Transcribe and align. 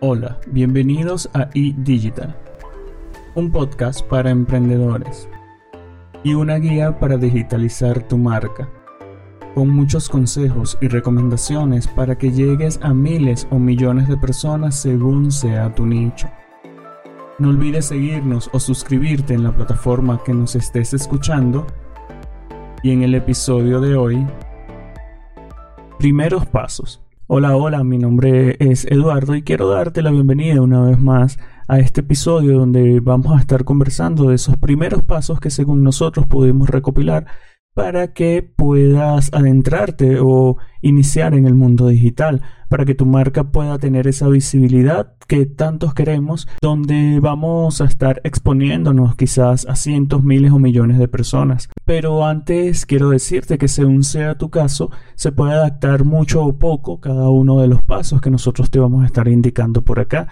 Hola, 0.00 0.38
bienvenidos 0.46 1.28
a 1.34 1.50
eDigital, 1.54 2.32
un 3.34 3.50
podcast 3.50 4.02
para 4.02 4.30
emprendedores 4.30 5.28
y 6.22 6.34
una 6.34 6.54
guía 6.54 7.00
para 7.00 7.16
digitalizar 7.16 8.06
tu 8.06 8.16
marca, 8.16 8.68
con 9.56 9.70
muchos 9.70 10.08
consejos 10.08 10.78
y 10.80 10.86
recomendaciones 10.86 11.88
para 11.88 12.16
que 12.16 12.30
llegues 12.30 12.78
a 12.80 12.94
miles 12.94 13.48
o 13.50 13.58
millones 13.58 14.06
de 14.06 14.16
personas 14.16 14.76
según 14.76 15.32
sea 15.32 15.74
tu 15.74 15.84
nicho. 15.84 16.30
No 17.40 17.48
olvides 17.48 17.86
seguirnos 17.86 18.48
o 18.52 18.60
suscribirte 18.60 19.34
en 19.34 19.42
la 19.42 19.50
plataforma 19.50 20.22
que 20.22 20.32
nos 20.32 20.54
estés 20.54 20.94
escuchando 20.94 21.66
y 22.84 22.92
en 22.92 23.02
el 23.02 23.16
episodio 23.16 23.80
de 23.80 23.96
hoy, 23.96 24.24
primeros 25.98 26.46
pasos. 26.46 27.02
Hola, 27.30 27.56
hola, 27.56 27.84
mi 27.84 27.98
nombre 27.98 28.56
es 28.58 28.86
Eduardo 28.86 29.34
y 29.34 29.42
quiero 29.42 29.68
darte 29.68 30.00
la 30.00 30.10
bienvenida 30.10 30.62
una 30.62 30.80
vez 30.80 30.98
más 30.98 31.38
a 31.66 31.78
este 31.78 32.00
episodio 32.00 32.58
donde 32.58 33.00
vamos 33.00 33.36
a 33.36 33.40
estar 33.40 33.64
conversando 33.64 34.30
de 34.30 34.36
esos 34.36 34.56
primeros 34.56 35.02
pasos 35.02 35.38
que 35.38 35.50
según 35.50 35.82
nosotros 35.82 36.26
pudimos 36.26 36.70
recopilar 36.70 37.26
para 37.78 38.12
que 38.12 38.42
puedas 38.42 39.32
adentrarte 39.32 40.18
o 40.20 40.56
iniciar 40.82 41.32
en 41.34 41.46
el 41.46 41.54
mundo 41.54 41.86
digital, 41.86 42.42
para 42.68 42.84
que 42.84 42.96
tu 42.96 43.06
marca 43.06 43.52
pueda 43.52 43.78
tener 43.78 44.08
esa 44.08 44.26
visibilidad 44.26 45.14
que 45.28 45.46
tantos 45.46 45.94
queremos, 45.94 46.48
donde 46.60 47.20
vamos 47.20 47.80
a 47.80 47.84
estar 47.84 48.20
exponiéndonos 48.24 49.14
quizás 49.14 49.64
a 49.68 49.76
cientos, 49.76 50.24
miles 50.24 50.50
o 50.50 50.58
millones 50.58 50.98
de 50.98 51.06
personas. 51.06 51.68
Pero 51.84 52.26
antes 52.26 52.84
quiero 52.84 53.10
decirte 53.10 53.58
que 53.58 53.68
según 53.68 54.02
sea 54.02 54.36
tu 54.36 54.50
caso, 54.50 54.90
se 55.14 55.30
puede 55.30 55.52
adaptar 55.52 56.04
mucho 56.04 56.44
o 56.44 56.58
poco 56.58 56.98
cada 56.98 57.30
uno 57.30 57.60
de 57.60 57.68
los 57.68 57.84
pasos 57.84 58.20
que 58.20 58.32
nosotros 58.32 58.72
te 58.72 58.80
vamos 58.80 59.04
a 59.04 59.06
estar 59.06 59.28
indicando 59.28 59.82
por 59.82 60.00
acá. 60.00 60.26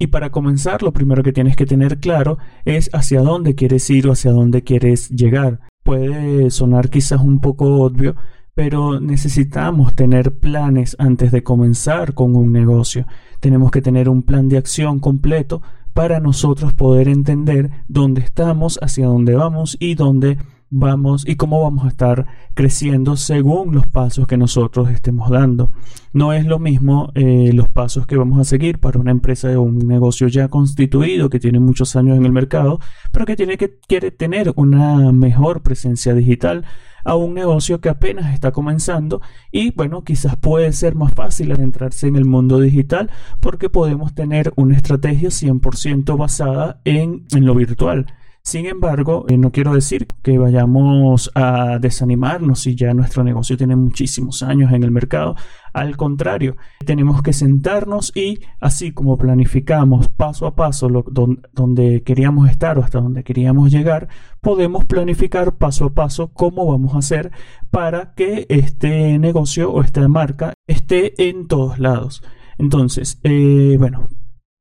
Y 0.00 0.08
para 0.08 0.30
comenzar, 0.30 0.82
lo 0.82 0.92
primero 0.92 1.22
que 1.22 1.32
tienes 1.32 1.54
que 1.54 1.64
tener 1.64 2.00
claro 2.00 2.38
es 2.64 2.90
hacia 2.92 3.20
dónde 3.20 3.54
quieres 3.54 3.88
ir 3.88 4.08
o 4.08 4.12
hacia 4.12 4.32
dónde 4.32 4.64
quieres 4.64 5.10
llegar 5.10 5.60
puede 5.88 6.50
sonar 6.50 6.90
quizás 6.90 7.22
un 7.22 7.40
poco 7.40 7.82
obvio, 7.82 8.14
pero 8.52 9.00
necesitamos 9.00 9.94
tener 9.94 10.38
planes 10.38 10.94
antes 10.98 11.32
de 11.32 11.42
comenzar 11.42 12.12
con 12.12 12.36
un 12.36 12.52
negocio. 12.52 13.06
Tenemos 13.40 13.70
que 13.70 13.80
tener 13.80 14.10
un 14.10 14.22
plan 14.22 14.50
de 14.50 14.58
acción 14.58 14.98
completo 14.98 15.62
para 15.94 16.20
nosotros 16.20 16.74
poder 16.74 17.08
entender 17.08 17.70
dónde 17.88 18.20
estamos, 18.20 18.78
hacia 18.82 19.06
dónde 19.06 19.34
vamos 19.34 19.78
y 19.80 19.94
dónde 19.94 20.36
vamos 20.70 21.26
y 21.26 21.36
cómo 21.36 21.62
vamos 21.62 21.84
a 21.84 21.88
estar 21.88 22.26
creciendo 22.54 23.16
según 23.16 23.74
los 23.74 23.86
pasos 23.86 24.26
que 24.26 24.36
nosotros 24.36 24.90
estemos 24.90 25.30
dando. 25.30 25.70
No 26.12 26.32
es 26.32 26.46
lo 26.46 26.58
mismo 26.58 27.10
eh, 27.14 27.52
los 27.52 27.68
pasos 27.68 28.06
que 28.06 28.16
vamos 28.16 28.38
a 28.38 28.44
seguir 28.44 28.78
para 28.78 28.98
una 28.98 29.10
empresa 29.10 29.48
o 29.58 29.62
un 29.62 29.78
negocio 29.78 30.28
ya 30.28 30.48
constituido 30.48 31.30
que 31.30 31.40
tiene 31.40 31.60
muchos 31.60 31.96
años 31.96 32.16
en 32.16 32.24
el 32.24 32.32
mercado, 32.32 32.80
pero 33.12 33.26
que 33.26 33.36
tiene 33.36 33.56
que 33.56 33.78
quiere 33.86 34.10
tener 34.10 34.52
una 34.56 35.12
mejor 35.12 35.62
presencia 35.62 36.14
digital 36.14 36.64
a 37.04 37.14
un 37.14 37.32
negocio 37.34 37.80
que 37.80 37.88
apenas 37.88 38.34
está 38.34 38.52
comenzando 38.52 39.22
y 39.50 39.70
bueno, 39.70 40.04
quizás 40.04 40.36
puede 40.36 40.72
ser 40.72 40.94
más 40.94 41.14
fácil 41.14 41.52
adentrarse 41.52 42.06
en 42.06 42.16
el 42.16 42.24
mundo 42.24 42.60
digital 42.60 43.10
porque 43.40 43.70
podemos 43.70 44.14
tener 44.14 44.52
una 44.56 44.76
estrategia 44.76 45.30
100% 45.30 46.18
basada 46.18 46.80
en, 46.84 47.24
en 47.34 47.46
lo 47.46 47.54
virtual. 47.54 48.06
Sin 48.42 48.66
embargo, 48.66 49.26
eh, 49.28 49.36
no 49.36 49.52
quiero 49.52 49.74
decir 49.74 50.06
que 50.22 50.38
vayamos 50.38 51.30
a 51.34 51.78
desanimarnos 51.78 52.60
si 52.60 52.74
ya 52.74 52.94
nuestro 52.94 53.22
negocio 53.22 53.58
tiene 53.58 53.76
muchísimos 53.76 54.42
años 54.42 54.72
en 54.72 54.84
el 54.84 54.90
mercado. 54.90 55.36
Al 55.74 55.96
contrario, 55.96 56.56
tenemos 56.86 57.20
que 57.22 57.34
sentarnos 57.34 58.10
y 58.16 58.40
así 58.58 58.92
como 58.92 59.18
planificamos 59.18 60.08
paso 60.08 60.46
a 60.46 60.54
paso 60.54 60.88
donde 60.88 62.02
queríamos 62.02 62.48
estar 62.50 62.78
o 62.78 62.84
hasta 62.84 63.00
donde 63.00 63.22
queríamos 63.22 63.70
llegar, 63.70 64.08
podemos 64.40 64.86
planificar 64.86 65.56
paso 65.56 65.84
a 65.84 65.90
paso 65.94 66.28
cómo 66.32 66.66
vamos 66.66 66.94
a 66.94 66.98
hacer 66.98 67.30
para 67.70 68.14
que 68.14 68.46
este 68.48 69.18
negocio 69.18 69.70
o 69.70 69.82
esta 69.82 70.08
marca 70.08 70.54
esté 70.66 71.28
en 71.28 71.48
todos 71.48 71.78
lados. 71.78 72.22
Entonces, 72.56 73.20
eh, 73.22 73.76
bueno, 73.78 74.08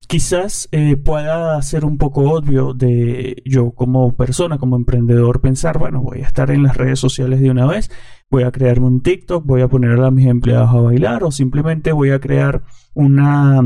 quizás 0.07 0.69
eh, 0.71 0.95
pueda 0.95 1.61
ser 1.61 1.85
un 1.85 1.97
poco 1.97 2.21
obvio 2.31 2.73
de 2.73 3.41
yo 3.45 3.71
como 3.71 4.15
persona, 4.15 4.57
como 4.57 4.77
emprendedor, 4.77 5.41
pensar, 5.41 5.77
bueno, 5.77 6.01
voy 6.01 6.21
a 6.21 6.27
estar 6.27 6.49
en 6.49 6.63
las 6.63 6.77
redes 6.77 6.99
sociales 6.99 7.41
de 7.41 7.51
una 7.51 7.67
vez, 7.67 7.91
voy 8.29 8.43
a 8.43 8.51
crearme 8.51 8.87
un 8.87 9.01
TikTok, 9.01 9.45
voy 9.45 9.61
a 9.61 9.67
poner 9.67 9.99
a 9.99 10.11
mis 10.11 10.27
empleados 10.27 10.69
a 10.69 10.79
bailar 10.79 11.23
o 11.23 11.31
simplemente 11.31 11.91
voy 11.91 12.11
a 12.11 12.19
crear 12.19 12.63
una, 12.93 13.61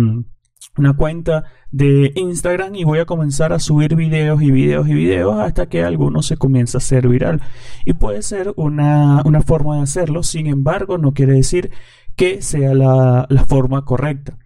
una 0.77 0.93
cuenta 0.97 1.45
de 1.71 2.11
Instagram 2.15 2.75
y 2.75 2.83
voy 2.83 2.99
a 2.99 3.05
comenzar 3.05 3.53
a 3.53 3.59
subir 3.59 3.95
videos 3.95 4.41
y 4.41 4.51
videos 4.51 4.87
y 4.87 4.93
videos 4.93 5.39
hasta 5.39 5.69
que 5.69 5.83
alguno 5.83 6.23
se 6.23 6.37
comienza 6.37 6.77
a 6.77 6.79
hacer 6.79 7.07
viral. 7.07 7.41
Y 7.85 7.93
puede 7.93 8.23
ser 8.23 8.53
una, 8.57 9.21
una 9.25 9.41
forma 9.41 9.77
de 9.77 9.83
hacerlo, 9.83 10.23
sin 10.23 10.47
embargo, 10.47 10.97
no 10.97 11.13
quiere 11.13 11.33
decir 11.33 11.71
que 12.15 12.41
sea 12.41 12.73
la, 12.73 13.27
la 13.29 13.45
forma 13.45 13.85
correcta. 13.85 14.37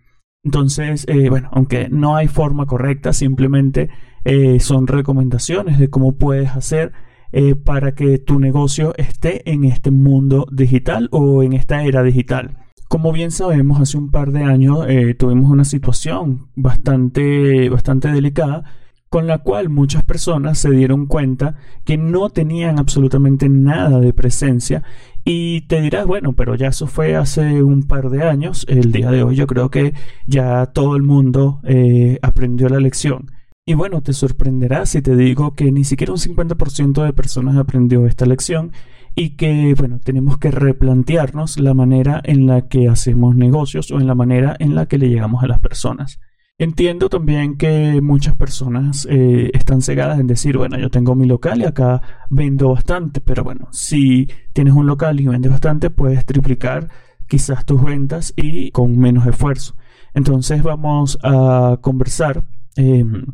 Entonces, 0.46 1.06
eh, 1.10 1.28
bueno, 1.30 1.50
aunque 1.52 1.90
no 1.90 2.16
hay 2.16 2.28
forma 2.28 2.68
correcta, 2.68 3.14
simplemente 3.14 3.90
eh, 4.24 4.60
son 4.60 4.86
recomendaciones 4.86 5.80
de 5.80 5.90
cómo 5.90 6.18
puedes 6.18 6.52
hacer 6.52 6.94
eh, 7.32 7.56
para 7.56 7.96
que 7.96 8.20
tu 8.20 8.40
negocio 8.40 8.94
esté 8.98 9.52
en 9.52 9.64
este 9.64 9.90
mundo 9.90 10.46
digital 10.52 11.10
o 11.12 11.42
en 11.42 11.54
esta 11.54 11.84
era 11.84 12.04
digital. 12.04 12.60
Como 12.88 13.12
bien 13.12 13.32
sabemos, 13.32 13.82
hace 13.82 13.98
un 13.98 14.12
par 14.12 14.32
de 14.32 14.44
años 14.44 14.86
tuvimos 15.18 15.50
una 15.50 15.66
situación 15.66 16.50
bastante, 16.56 17.68
bastante 17.68 18.10
delicada 18.10 18.64
con 19.10 19.26
la 19.26 19.40
cual 19.40 19.70
muchas 19.70 20.04
personas 20.04 20.60
se 20.60 20.70
dieron 20.70 21.08
cuenta 21.08 21.56
que 21.84 21.98
no 21.98 22.30
tenían 22.30 22.78
absolutamente 22.78 23.50
nada 23.50 24.00
de 24.00 24.14
presencia 24.14 24.84
y 25.26 25.62
te 25.62 25.82
dirás, 25.82 26.06
bueno, 26.06 26.34
pero 26.34 26.54
ya 26.54 26.68
eso 26.68 26.86
fue 26.86 27.16
hace 27.16 27.64
un 27.64 27.84
par 27.84 28.12
de 28.12 28.24
años, 28.24 28.64
el 28.70 28.92
día 28.92 29.10
de 29.10 29.24
hoy 29.24 29.36
yo 29.36 29.48
creo 29.48 29.72
que 29.72 29.96
ya 30.28 30.68
todo 30.68 30.96
el 30.96 31.02
mundo 31.02 31.62
eh, 31.64 32.20
aprendió 32.22 32.70
la 32.70 32.80
lección. 32.80 33.32
Y 33.66 33.74
bueno, 33.74 34.04
te 34.04 34.14
sorprenderá 34.14 34.86
si 34.86 35.02
te 35.02 35.16
digo 35.16 35.56
que 35.56 35.72
ni 35.72 35.84
siquiera 35.84 36.14
un 36.14 36.20
50% 36.20 37.04
de 37.04 37.14
personas 37.14 37.58
aprendió 37.58 38.06
esta 38.06 38.28
lección 38.28 38.72
y 39.16 39.32
que, 39.32 39.74
bueno, 39.76 40.00
tenemos 40.00 40.38
que 40.38 40.52
replantearnos 40.52 41.60
la 41.60 41.74
manera 41.74 42.22
en 42.24 42.46
la 42.46 42.68
que 42.68 42.88
hacemos 42.88 43.36
negocios 43.36 43.90
o 43.90 44.00
en 44.00 44.06
la 44.06 44.14
manera 44.14 44.56
en 44.60 44.76
la 44.76 44.88
que 44.88 45.00
le 45.00 45.10
llegamos 45.10 45.44
a 45.44 45.48
las 45.48 45.60
personas. 45.60 46.20
Entiendo 46.58 47.10
también 47.10 47.58
que 47.58 48.00
muchas 48.02 48.34
personas 48.36 49.06
eh, 49.10 49.52
están 49.54 49.82
cegadas 49.82 50.20
en 50.22 50.28
decir, 50.28 50.58
bueno, 50.58 50.78
yo 50.80 50.90
tengo 50.90 51.14
mi 51.14 51.26
local 51.28 51.60
y 51.60 51.66
acá 51.66 52.02
vendo 52.30 52.70
bastante, 52.70 53.20
pero 53.20 53.44
bueno, 53.44 53.68
si 53.74 54.30
tienes 54.54 54.74
un 54.74 54.88
local 54.88 55.20
y 55.20 55.28
vendes 55.28 55.52
bastante, 55.52 55.90
puedes 55.90 56.26
triplicar 56.26 56.90
quizás 57.28 57.66
tus 57.66 57.84
ventas 57.84 58.34
y 58.38 58.72
con 58.72 58.98
menos 58.98 59.28
esfuerzo. 59.28 59.76
Entonces 60.14 60.64
vamos 60.64 61.20
a 61.24 61.78
conversar. 61.82 62.46
Em, 62.78 63.26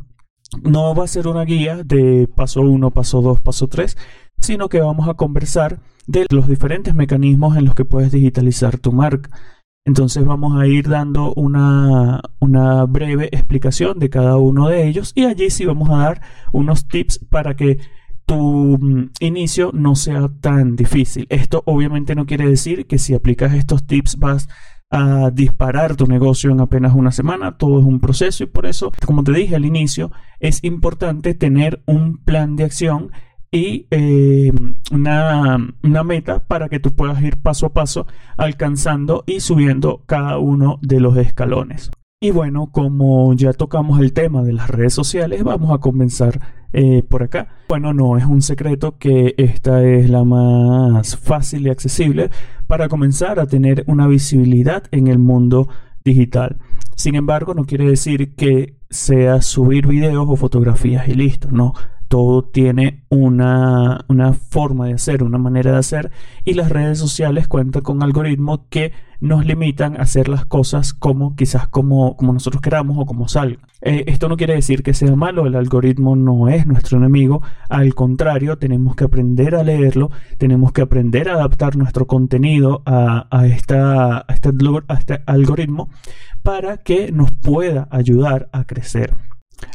no 0.64 0.92
va 0.96 1.04
a 1.04 1.08
ser 1.08 1.28
una 1.28 1.44
guía 1.44 1.84
de 1.84 2.28
paso 2.34 2.62
1, 2.62 2.90
paso 2.90 3.22
2, 3.22 3.40
paso 3.40 3.68
3, 3.68 3.96
sino 4.38 4.68
que 4.68 4.80
vamos 4.80 5.08
a 5.08 5.14
conversar 5.14 5.78
de 6.08 6.26
los 6.28 6.48
diferentes 6.48 6.92
mecanismos 6.92 7.56
en 7.56 7.66
los 7.66 7.76
que 7.76 7.84
puedes 7.84 8.10
digitalizar 8.10 8.78
tu 8.78 8.90
marca. 8.90 9.30
Entonces 9.84 10.24
vamos 10.24 10.60
a 10.60 10.66
ir 10.68 10.88
dando 10.88 11.34
una, 11.34 12.20
una, 12.38 12.84
breve 12.84 13.28
explicación 13.32 13.98
de 13.98 14.10
cada 14.10 14.36
uno 14.36 14.68
de 14.68 14.86
ellos 14.86 15.12
y 15.16 15.24
allí 15.24 15.50
sí 15.50 15.64
vamos 15.64 15.90
a 15.90 15.96
dar 15.96 16.22
unos 16.52 16.86
tips 16.86 17.18
para 17.28 17.56
que 17.56 17.80
tu 18.24 18.78
mm, 18.80 19.10
inicio 19.18 19.70
no 19.74 19.96
sea 19.96 20.30
tan 20.40 20.76
difícil. 20.76 21.26
Esto 21.30 21.64
obviamente 21.66 22.14
no 22.14 22.26
quiere 22.26 22.48
decir 22.48 22.86
que 22.86 22.98
si 22.98 23.14
aplicas 23.14 23.54
estos 23.54 23.84
tips 23.84 24.18
vas 24.20 24.48
a 24.88 25.30
disparar 25.32 25.96
tu 25.96 26.06
negocio 26.06 26.50
en 26.50 26.60
apenas 26.60 26.94
una 26.94 27.10
semana, 27.10 27.56
todo 27.56 27.80
es 27.80 27.84
un 27.84 27.98
proceso 27.98 28.44
y 28.44 28.46
por 28.46 28.66
eso, 28.66 28.92
como 29.04 29.24
te 29.24 29.32
dije 29.32 29.56
al 29.56 29.64
inicio, 29.64 30.12
es 30.38 30.62
importante 30.62 31.34
tener 31.34 31.82
un 31.86 32.18
plan 32.18 32.54
de 32.54 32.64
acción 32.64 33.10
y 33.52 33.86
eh, 33.90 34.50
una, 34.90 35.58
una, 35.82 36.02
meta 36.02 36.40
para 36.40 36.70
que 36.70 36.80
tú 36.80 36.94
puedas 36.94 37.22
ir 37.22 37.36
paso 37.36 37.66
a 37.66 37.72
paso 37.74 38.06
alcanzando 38.38 39.24
y 39.26 39.40
subiendo 39.40 40.02
cada 40.06 40.38
uno 40.38 40.78
de 40.80 41.00
los 41.00 41.18
escalones. 41.18 41.90
Y 42.18 42.30
bueno, 42.30 42.70
como 42.72 43.34
ya 43.34 43.52
tocamos 43.52 44.00
el 44.00 44.14
tema 44.14 44.42
de 44.42 44.54
las 44.54 44.70
redes 44.70 44.94
sociales, 44.94 45.44
vamos 45.44 45.70
a 45.70 45.78
comenzar 45.78 46.40
eh, 46.72 47.02
por 47.02 47.24
acá. 47.24 47.48
Bueno, 47.68 47.92
no 47.92 48.16
es 48.16 48.24
un 48.24 48.40
secreto 48.40 48.96
que 48.96 49.34
esta 49.36 49.84
es 49.84 50.08
la 50.08 50.24
más 50.24 51.18
fácil 51.18 51.66
y 51.66 51.70
accesible 51.70 52.30
para 52.66 52.88
comenzar 52.88 53.38
a 53.38 53.46
tener 53.46 53.84
una 53.86 54.06
visibilidad 54.06 54.84
en 54.92 55.08
el 55.08 55.18
mundo 55.18 55.68
digital. 56.04 56.58
Sin 56.96 57.16
embargo, 57.16 57.52
no 57.52 57.64
quiere 57.64 57.86
decir 57.86 58.34
que 58.34 58.78
sea 58.88 59.42
subir 59.42 59.86
videos 59.86 60.26
o 60.28 60.36
fotografías 60.36 61.08
y 61.08 61.14
listo. 61.14 61.48
No, 61.50 61.74
todo 62.12 62.42
tiene 62.42 63.04
una, 63.08 64.04
una, 64.06 64.34
forma 64.34 64.84
de 64.88 64.92
hacer, 64.92 65.22
una 65.22 65.38
manera 65.38 65.72
de 65.72 65.78
hacer, 65.78 66.10
y 66.44 66.52
las 66.52 66.68
redes 66.68 66.98
sociales 66.98 67.48
cuentan 67.48 67.80
con 67.80 68.02
algoritmos 68.02 68.60
que 68.68 68.92
nos 69.22 69.46
limitan 69.46 69.96
a 69.96 70.02
hacer 70.02 70.28
las 70.28 70.44
cosas 70.44 70.92
como 70.92 71.34
quizás 71.36 71.68
como, 71.68 72.14
como 72.18 72.34
nosotros 72.34 72.60
queramos 72.60 72.98
o 72.98 73.06
como 73.06 73.28
salga. 73.28 73.62
Eh, 73.80 74.04
esto 74.08 74.28
no 74.28 74.36
quiere 74.36 74.54
decir 74.54 74.82
que 74.82 74.92
sea 74.92 75.16
malo, 75.16 75.46
el 75.46 75.54
algoritmo 75.54 76.14
no 76.14 76.50
es 76.50 76.66
nuestro 76.66 76.98
enemigo, 76.98 77.40
al 77.70 77.94
contrario, 77.94 78.58
tenemos 78.58 78.94
que 78.94 79.04
aprender 79.04 79.54
a 79.54 79.62
leerlo, 79.62 80.10
tenemos 80.36 80.72
que 80.72 80.82
aprender 80.82 81.30
a 81.30 81.36
adaptar 81.36 81.78
nuestro 81.78 82.06
contenido 82.06 82.82
a, 82.84 83.26
esta, 83.46 84.26
este, 84.28 84.50
a 84.86 84.94
este 84.96 85.22
algoritmo 85.24 85.88
para 86.42 86.76
que 86.76 87.10
nos 87.10 87.30
pueda 87.30 87.88
ayudar 87.90 88.50
a 88.52 88.64
crecer. 88.64 89.14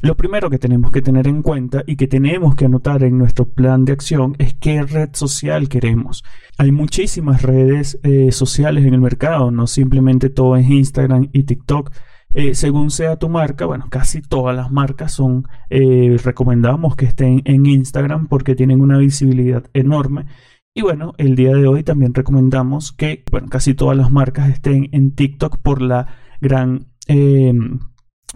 Lo 0.01 0.15
primero 0.15 0.49
que 0.49 0.59
tenemos 0.59 0.91
que 0.91 1.01
tener 1.01 1.27
en 1.27 1.41
cuenta 1.41 1.83
y 1.85 1.95
que 1.95 2.07
tenemos 2.07 2.55
que 2.55 2.65
anotar 2.65 3.03
en 3.03 3.17
nuestro 3.17 3.45
plan 3.45 3.85
de 3.85 3.93
acción 3.93 4.35
es 4.37 4.53
qué 4.53 4.83
red 4.83 5.09
social 5.13 5.69
queremos. 5.69 6.23
Hay 6.57 6.71
muchísimas 6.71 7.41
redes 7.41 7.99
eh, 8.03 8.31
sociales 8.31 8.85
en 8.85 8.93
el 8.93 9.01
mercado, 9.01 9.51
no 9.51 9.67
simplemente 9.67 10.29
todo 10.29 10.55
es 10.55 10.69
Instagram 10.69 11.29
y 11.33 11.43
TikTok. 11.43 11.91
Eh, 12.33 12.53
según 12.53 12.91
sea 12.91 13.15
tu 13.17 13.29
marca, 13.29 13.65
bueno, 13.65 13.87
casi 13.89 14.21
todas 14.21 14.55
las 14.55 14.71
marcas 14.71 15.13
son, 15.13 15.47
eh, 15.69 16.17
recomendamos 16.23 16.95
que 16.95 17.05
estén 17.05 17.41
en 17.45 17.65
Instagram 17.65 18.27
porque 18.27 18.55
tienen 18.55 18.81
una 18.81 18.97
visibilidad 18.97 19.63
enorme. 19.73 20.25
Y 20.73 20.81
bueno, 20.83 21.13
el 21.17 21.35
día 21.35 21.53
de 21.55 21.65
hoy 21.65 21.83
también 21.83 22.13
recomendamos 22.13 22.91
que, 22.91 23.23
bueno, 23.31 23.47
casi 23.47 23.73
todas 23.73 23.97
las 23.97 24.11
marcas 24.11 24.49
estén 24.49 24.89
en 24.91 25.15
TikTok 25.15 25.57
por 25.57 25.81
la 25.81 26.07
gran 26.39 26.85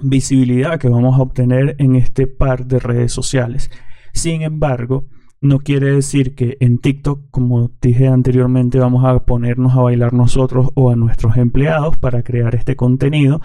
visibilidad 0.03 0.79
que 0.79 0.89
vamos 0.89 1.17
a 1.17 1.21
obtener 1.21 1.75
en 1.79 1.95
este 1.95 2.27
par 2.27 2.65
de 2.65 2.79
redes 2.79 3.11
sociales. 3.11 3.71
Sin 4.13 4.41
embargo, 4.41 5.05
no 5.41 5.59
quiere 5.59 5.93
decir 5.93 6.35
que 6.35 6.57
en 6.59 6.77
TikTok, 6.77 7.31
como 7.31 7.71
dije 7.81 8.07
anteriormente, 8.07 8.77
vamos 8.77 9.03
a 9.05 9.25
ponernos 9.25 9.73
a 9.73 9.81
bailar 9.81 10.13
nosotros 10.13 10.67
o 10.75 10.91
a 10.91 10.95
nuestros 10.95 11.35
empleados 11.37 11.97
para 11.97 12.21
crear 12.21 12.53
este 12.53 12.75
contenido. 12.75 13.41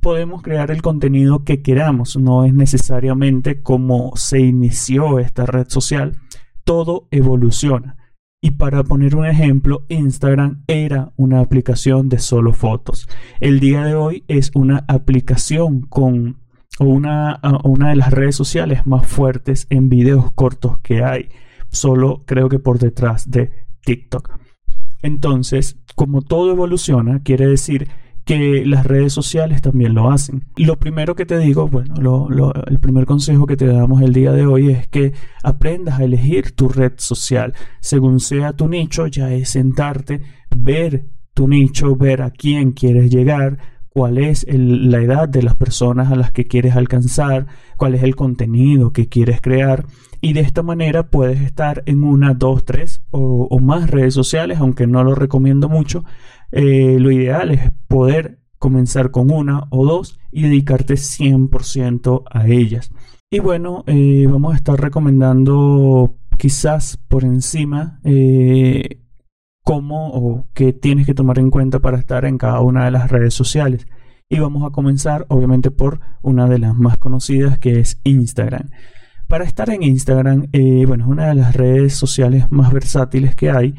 Podemos 0.00 0.42
crear 0.42 0.70
el 0.70 0.82
contenido 0.82 1.42
que 1.44 1.60
queramos, 1.60 2.16
no 2.16 2.44
es 2.44 2.54
necesariamente 2.54 3.60
como 3.60 4.12
se 4.14 4.40
inició 4.40 5.18
esta 5.18 5.44
red 5.44 5.66
social. 5.68 6.16
Todo 6.64 7.08
evoluciona. 7.10 7.96
Y 8.44 8.50
para 8.50 8.82
poner 8.82 9.14
un 9.14 9.24
ejemplo, 9.24 9.84
Instagram 9.88 10.64
era 10.66 11.12
una 11.14 11.38
aplicación 11.38 12.08
de 12.08 12.18
solo 12.18 12.52
fotos. 12.52 13.08
El 13.38 13.60
día 13.60 13.84
de 13.84 13.94
hoy 13.94 14.24
es 14.26 14.50
una 14.54 14.84
aplicación 14.88 15.82
con 15.82 16.40
una, 16.80 17.40
una 17.62 17.90
de 17.90 17.96
las 17.96 18.10
redes 18.10 18.34
sociales 18.34 18.84
más 18.84 19.06
fuertes 19.06 19.68
en 19.70 19.88
videos 19.88 20.32
cortos 20.32 20.78
que 20.80 21.04
hay. 21.04 21.28
Solo 21.70 22.24
creo 22.26 22.48
que 22.48 22.58
por 22.58 22.80
detrás 22.80 23.30
de 23.30 23.52
TikTok. 23.84 24.36
Entonces, 25.02 25.78
como 25.94 26.20
todo 26.20 26.50
evoluciona, 26.50 27.22
quiere 27.22 27.46
decir 27.46 27.90
que 28.24 28.64
las 28.64 28.86
redes 28.86 29.12
sociales 29.12 29.62
también 29.62 29.94
lo 29.94 30.10
hacen. 30.10 30.44
Lo 30.56 30.78
primero 30.78 31.14
que 31.14 31.26
te 31.26 31.38
digo, 31.38 31.68
bueno, 31.68 32.24
el 32.66 32.78
primer 32.78 33.06
consejo 33.06 33.46
que 33.46 33.56
te 33.56 33.66
damos 33.66 34.02
el 34.02 34.12
día 34.12 34.32
de 34.32 34.46
hoy 34.46 34.70
es 34.70 34.88
que 34.88 35.12
aprendas 35.42 35.98
a 35.98 36.04
elegir 36.04 36.52
tu 36.52 36.68
red 36.68 36.92
social. 36.96 37.54
Según 37.80 38.20
sea 38.20 38.52
tu 38.52 38.68
nicho, 38.68 39.06
ya 39.06 39.32
es 39.32 39.50
sentarte, 39.50 40.22
ver 40.56 41.06
tu 41.34 41.48
nicho, 41.48 41.96
ver 41.96 42.22
a 42.22 42.30
quién 42.30 42.72
quieres 42.72 43.10
llegar, 43.10 43.58
cuál 43.88 44.18
es 44.18 44.46
la 44.48 44.98
edad 44.98 45.28
de 45.28 45.42
las 45.42 45.56
personas 45.56 46.10
a 46.10 46.16
las 46.16 46.32
que 46.32 46.46
quieres 46.46 46.76
alcanzar, 46.76 47.46
cuál 47.76 47.94
es 47.94 48.02
el 48.02 48.16
contenido 48.16 48.92
que 48.92 49.08
quieres 49.08 49.40
crear. 49.40 49.84
Y 50.20 50.34
de 50.34 50.40
esta 50.40 50.62
manera 50.62 51.10
puedes 51.10 51.40
estar 51.40 51.82
en 51.86 52.04
una, 52.04 52.32
dos, 52.34 52.64
tres 52.64 53.02
o, 53.10 53.58
más 53.60 53.90
redes 53.90 54.14
sociales, 54.14 54.58
aunque 54.60 54.86
no 54.86 55.02
lo 55.02 55.14
recomiendo 55.14 55.68
mucho, 55.68 56.04
eh, 56.52 56.98
lo 57.00 57.10
ideal 57.10 57.50
es 57.50 57.72
poder 57.88 58.38
comenzar 58.58 59.10
con 59.10 59.32
una 59.32 59.66
o 59.70 59.86
dos 59.86 60.20
y 60.30 60.42
dedicarte 60.42 60.94
100% 60.94 62.24
a 62.30 62.46
ellas. 62.46 62.92
Y 63.30 63.40
bueno, 63.40 63.82
eh, 63.86 64.26
vamos 64.30 64.52
a 64.52 64.56
estar 64.56 64.78
recomendando 64.78 66.18
quizás 66.36 66.98
por 67.08 67.24
encima 67.24 68.00
eh, 68.04 69.00
cómo 69.64 70.10
o 70.10 70.46
qué 70.52 70.74
tienes 70.74 71.06
que 71.06 71.14
tomar 71.14 71.38
en 71.38 71.50
cuenta 71.50 71.80
para 71.80 71.98
estar 71.98 72.26
en 72.26 72.36
cada 72.36 72.60
una 72.60 72.84
de 72.84 72.90
las 72.90 73.10
redes 73.10 73.32
sociales. 73.32 73.86
Y 74.28 74.38
vamos 74.38 74.64
a 74.66 74.70
comenzar 74.70 75.24
obviamente 75.28 75.70
por 75.70 76.00
una 76.20 76.48
de 76.48 76.58
las 76.58 76.74
más 76.74 76.98
conocidas 76.98 77.58
que 77.58 77.80
es 77.80 78.00
Instagram. 78.04 78.70
Para 79.26 79.44
estar 79.44 79.70
en 79.70 79.82
Instagram, 79.82 80.48
bueno, 80.86 81.04
es 81.04 81.10
una 81.10 81.28
de 81.28 81.34
las 81.34 81.54
redes 81.54 81.94
sociales 81.94 82.50
más 82.50 82.72
versátiles 82.72 83.34
que 83.34 83.50
hay. 83.50 83.74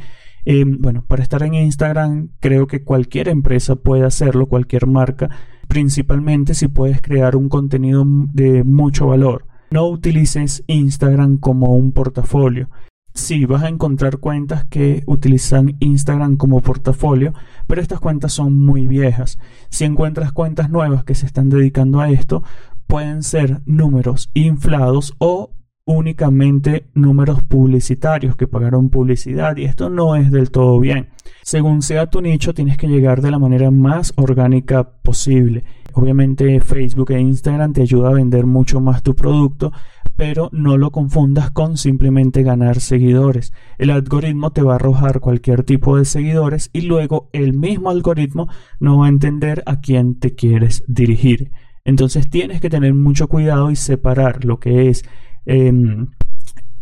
Em, 0.45 0.79
bueno, 0.81 1.05
para 1.07 1.23
estar 1.23 1.43
en 1.43 1.53
Instagram 1.53 2.29
creo 2.39 2.67
que 2.67 2.83
cualquier 2.83 3.29
empresa 3.29 3.75
puede 3.75 4.05
hacerlo, 4.05 4.47
cualquier 4.47 4.87
marca, 4.87 5.29
principalmente 5.67 6.53
si 6.53 6.67
puedes 6.67 7.01
crear 7.01 7.35
un 7.35 7.49
contenido 7.49 8.03
de 8.05 8.63
mucho 8.63 9.07
valor. 9.07 9.47
No 9.71 9.87
utilices 9.87 10.63
Instagram 10.67 11.37
como 11.37 11.75
un 11.75 11.93
portafolio. 11.93 12.69
Sí, 13.15 13.45
vas 13.45 13.63
a 13.63 13.69
encontrar 13.69 14.17
cuentas 14.17 14.65
que 14.65 15.03
utilizan 15.05 15.77
Instagram 15.79 16.35
como 16.35 16.61
portafolio, 16.61 17.33
pero 17.67 17.79
estas 17.79 17.99
cuentas 17.99 18.33
son 18.33 18.57
muy 18.57 18.87
viejas. 18.87 19.37
Si 19.69 19.85
encuentras 19.85 20.31
cuentas 20.31 20.71
nuevas 20.71 21.03
que 21.03 21.13
se 21.13 21.27
están 21.27 21.49
dedicando 21.49 22.01
a 22.01 22.09
esto, 22.09 22.43
pueden 22.87 23.21
ser 23.23 23.61
números 23.65 24.31
inflados 24.33 25.13
o 25.19 25.51
únicamente 25.85 26.85
números 26.93 27.43
publicitarios 27.43 28.35
que 28.35 28.47
pagaron 28.47 28.89
publicidad 28.89 29.57
y 29.57 29.65
esto 29.65 29.89
no 29.89 30.15
es 30.15 30.31
del 30.31 30.51
todo 30.51 30.79
bien. 30.79 31.09
Según 31.41 31.81
sea 31.81 32.09
tu 32.09 32.21
nicho, 32.21 32.53
tienes 32.53 32.77
que 32.77 32.87
llegar 32.87 33.21
de 33.21 33.31
la 33.31 33.39
manera 33.39 33.69
más 33.69 34.13
orgánica 34.15 34.89
posible. 35.01 35.65
Obviamente 35.93 36.59
Facebook 36.61 37.11
e 37.11 37.19
Instagram 37.19 37.73
te 37.73 37.81
ayuda 37.81 38.09
a 38.09 38.13
vender 38.13 38.45
mucho 38.45 38.79
más 38.79 39.03
tu 39.03 39.13
producto, 39.13 39.71
pero 40.15 40.49
no 40.53 40.77
lo 40.77 40.91
confundas 40.91 41.51
con 41.51 41.77
simplemente 41.77 42.43
ganar 42.43 42.79
seguidores. 42.79 43.53
El 43.77 43.89
algoritmo 43.89 44.51
te 44.51 44.61
va 44.61 44.73
a 44.73 44.75
arrojar 44.75 45.19
cualquier 45.19 45.63
tipo 45.63 45.97
de 45.97 46.05
seguidores 46.05 46.69
y 46.71 46.81
luego 46.81 47.29
el 47.33 47.53
mismo 47.53 47.89
algoritmo 47.89 48.47
no 48.79 48.99
va 48.99 49.07
a 49.07 49.09
entender 49.09 49.63
a 49.65 49.81
quién 49.81 50.17
te 50.17 50.33
quieres 50.33 50.83
dirigir. 50.87 51.51
Entonces 51.85 52.29
tienes 52.29 52.61
que 52.61 52.69
tener 52.69 52.93
mucho 52.93 53.27
cuidado 53.27 53.69
y 53.69 53.75
separar 53.75 54.45
lo 54.45 54.59
que 54.59 54.89
es 54.89 55.03
Em, 55.45 56.07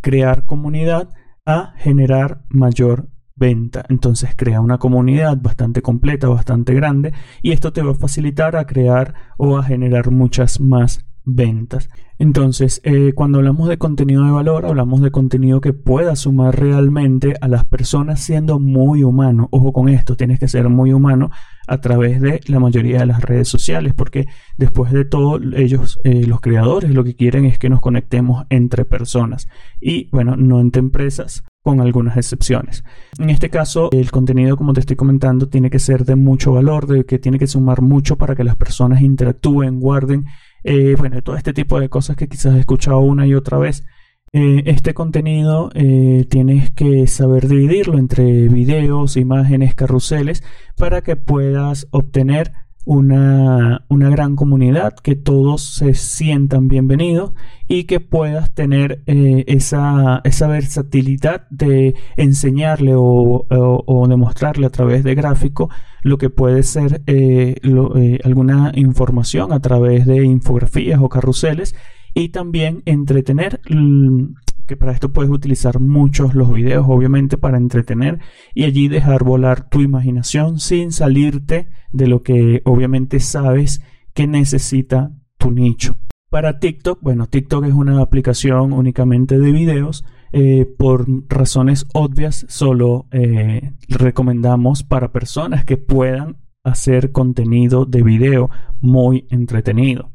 crear 0.01 0.45
comunidad 0.45 1.09
a 1.45 1.73
generar 1.77 2.43
mayor 2.49 3.09
venta. 3.35 3.85
Entonces 3.89 4.31
crea 4.35 4.61
una 4.61 4.77
comunidad 4.77 5.37
bastante 5.41 5.81
completa, 5.81 6.27
bastante 6.27 6.73
grande 6.73 7.13
y 7.41 7.51
esto 7.51 7.73
te 7.73 7.81
va 7.81 7.91
a 7.91 7.95
facilitar 7.95 8.55
a 8.55 8.65
crear 8.65 9.13
o 9.37 9.57
a 9.57 9.63
generar 9.63 10.11
muchas 10.11 10.59
más 10.59 11.05
ventas. 11.23 11.89
Entonces, 12.17 12.81
eh, 12.83 13.13
cuando 13.15 13.39
hablamos 13.39 13.67
de 13.67 13.77
contenido 13.77 14.23
de 14.25 14.31
valor, 14.31 14.65
hablamos 14.65 15.01
de 15.01 15.11
contenido 15.11 15.59
que 15.59 15.73
pueda 15.73 16.15
sumar 16.15 16.59
realmente 16.59 17.33
a 17.41 17.47
las 17.47 17.65
personas 17.65 18.19
siendo 18.19 18.59
muy 18.59 19.03
humano. 19.03 19.47
Ojo 19.51 19.73
con 19.73 19.89
esto, 19.89 20.15
tienes 20.15 20.39
que 20.39 20.47
ser 20.47 20.69
muy 20.69 20.93
humano 20.93 21.31
a 21.67 21.79
través 21.79 22.21
de 22.21 22.41
la 22.47 22.59
mayoría 22.59 22.99
de 22.99 23.05
las 23.05 23.21
redes 23.21 23.47
sociales, 23.47 23.93
porque 23.95 24.25
después 24.57 24.91
de 24.91 25.05
todo, 25.05 25.39
ellos, 25.55 25.99
eh, 26.03 26.25
los 26.25 26.41
creadores, 26.41 26.91
lo 26.91 27.03
que 27.03 27.15
quieren 27.15 27.45
es 27.45 27.59
que 27.59 27.69
nos 27.69 27.81
conectemos 27.81 28.45
entre 28.49 28.85
personas 28.85 29.47
y, 29.79 30.09
bueno, 30.11 30.35
no 30.35 30.59
entre 30.59 30.79
empresas 30.79 31.43
con 31.63 31.79
algunas 31.79 32.17
excepciones. 32.17 32.83
En 33.19 33.29
este 33.29 33.49
caso, 33.49 33.89
el 33.91 34.09
contenido, 34.11 34.57
como 34.57 34.73
te 34.73 34.79
estoy 34.79 34.95
comentando, 34.95 35.47
tiene 35.47 35.69
que 35.69 35.79
ser 35.79 36.05
de 36.05 36.15
mucho 36.15 36.53
valor, 36.53 36.87
de 36.87 37.05
que 37.05 37.19
tiene 37.19 37.37
que 37.37 37.47
sumar 37.47 37.81
mucho 37.81 38.17
para 38.17 38.35
que 38.35 38.43
las 38.43 38.55
personas 38.55 39.01
interactúen, 39.01 39.79
guarden 39.79 40.25
eh, 40.63 40.95
bueno, 40.97 41.21
todo 41.21 41.35
este 41.35 41.53
tipo 41.53 41.79
de 41.79 41.89
cosas 41.89 42.15
que 42.15 42.27
quizás 42.27 42.55
he 42.55 42.59
escuchado 42.59 42.99
una 42.99 43.25
y 43.25 43.33
otra 43.33 43.57
vez. 43.57 43.83
Eh, 44.33 44.63
este 44.67 44.93
contenido 44.93 45.71
eh, 45.73 46.25
tienes 46.29 46.71
que 46.71 47.05
saber 47.07 47.49
dividirlo 47.49 47.97
entre 47.97 48.47
videos, 48.47 49.17
imágenes, 49.17 49.75
carruseles, 49.75 50.41
para 50.77 51.01
que 51.01 51.17
puedas 51.17 51.89
obtener 51.91 52.53
una, 52.85 53.83
una, 53.89 54.09
gran 54.09 54.37
comunidad, 54.37 54.93
que 54.95 55.17
todos 55.17 55.75
se 55.75 55.95
sientan 55.95 56.69
bienvenidos 56.69 57.33
y 57.67 57.83
que 57.83 57.99
puedas 57.99 58.53
tener 58.53 59.03
eh, 59.05 59.43
esa, 59.47 60.21
esa, 60.23 60.47
versatilidad 60.47 61.49
de 61.49 61.95
enseñarle 62.15 62.93
o, 62.95 63.45
demostrarle 64.07 64.65
a 64.65 64.69
través 64.69 65.03
de 65.03 65.13
gráfico 65.13 65.69
lo 66.03 66.17
que 66.17 66.29
puede 66.29 66.63
ser 66.63 67.03
alguna 68.23 68.71
información 68.75 69.51
a 69.51 69.59
través 69.59 70.05
de 70.05 70.23
infografías 70.23 71.01
o 71.01 71.09
carruseles 71.09 71.75
y 72.13 72.29
también 72.29 72.83
entretener 72.85 73.61
que 74.67 74.77
para 74.77 74.93
esto 74.93 75.11
puedes 75.11 75.31
utilizar 75.31 75.79
muchos 75.79 76.33
los 76.33 76.53
videos, 76.53 76.85
obviamente, 76.87 77.37
para 77.37 77.57
entretener 77.57 78.19
y 78.53 78.63
allí 78.63 78.87
dejar 78.87 79.23
volar 79.23 79.69
tu 79.69 79.81
imaginación 79.81 80.59
sin 80.59 80.91
salirte 80.91 81.67
de 81.91 82.07
lo 82.07 82.23
que 82.23 82.61
obviamente 82.63 83.19
sabes 83.19 83.81
que 84.13 84.27
necesita 84.27 85.11
tu 85.37 85.51
nicho. 85.51 85.97
Para 86.29 86.59
TikTok, 86.59 87.01
bueno, 87.01 87.27
TikTok 87.27 87.65
es 87.65 87.73
una 87.73 88.01
aplicación 88.01 88.71
únicamente 88.71 89.37
de 89.37 89.51
videos. 89.51 90.05
Eh, 90.31 90.65
por 90.77 91.05
razones 91.27 91.85
obvias, 91.93 92.45
solo 92.47 93.07
eh, 93.11 93.73
recomendamos 93.89 94.83
para 94.83 95.11
personas 95.11 95.65
que 95.65 95.75
puedan 95.75 96.37
hacer 96.63 97.11
contenido 97.11 97.85
de 97.85 98.03
video 98.03 98.49
muy 98.79 99.27
entretenido. 99.29 100.10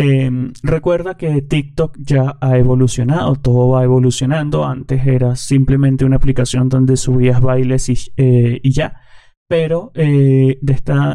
Em, 0.00 0.52
recuerda 0.62 1.16
que 1.16 1.42
TikTok 1.42 1.96
ya 1.98 2.36
ha 2.40 2.56
evolucionado, 2.56 3.34
todo 3.34 3.70
va 3.70 3.82
evolucionando. 3.82 4.64
Antes 4.64 5.04
era 5.04 5.34
simplemente 5.34 6.04
una 6.04 6.14
aplicación 6.14 6.68
donde 6.68 6.96
subías 6.96 7.40
bailes 7.40 7.88
y, 7.88 7.96
eh, 8.16 8.60
ya. 8.62 9.00
Pero 9.48 9.90
eh, 9.94 10.60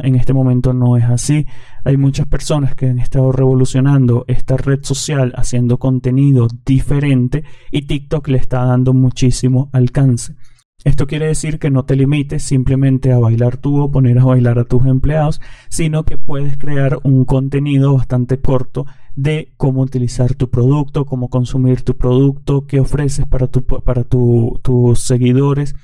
en 0.04 0.16
este 0.16 0.34
momento 0.34 0.74
no 0.74 0.98
es 0.98 1.06
así. 1.06 1.46
Hay 1.86 1.96
muchas 1.96 2.28
personas 2.28 2.76
que 2.76 2.88
han 2.88 3.00
estado 3.00 3.32
revolucionando 3.32 4.26
esta 4.28 4.58
red 4.58 4.80
social 4.82 5.32
haciendo 5.38 5.78
contenido 5.80 6.50
diferente 6.66 7.46
y 7.72 7.84
TikTok 7.88 8.28
le 8.28 8.38
está 8.38 8.66
dando 8.66 8.94
muchísimo 8.94 9.70
alcance. 9.72 10.36
Esto 10.84 11.08
quiere 11.08 11.28
decir 11.28 11.60
que 11.60 11.70
no 11.70 11.86
te 11.86 11.96
limites 11.96 12.44
simplemente 12.44 13.14
a 13.14 13.18
bailar 13.18 13.56
tú 13.56 13.82
o 13.82 13.92
poner 13.92 14.20
a 14.20 14.26
bailar 14.26 14.60
a 14.60 14.66
tus 14.66 14.86
empleados, 14.86 15.40
sino 15.70 16.04
que 16.04 16.18
puedes 16.18 16.58
crear 16.58 17.00
un 17.04 17.24
contenido 17.24 17.94
bastante 17.94 18.42
corto 18.42 18.86
de 19.16 19.54
cómo 19.56 19.82
utilizar 19.82 20.34
tu 20.34 20.50
producto, 20.50 21.06
cómo 21.06 21.30
consumir 21.30 21.84
tu 21.84 21.96
producto, 21.96 22.66
qué 22.68 22.82
ofreces 22.82 23.26
para, 23.26 23.48
para 23.48 24.04
tus 24.04 25.00
seguidores. 25.00 25.76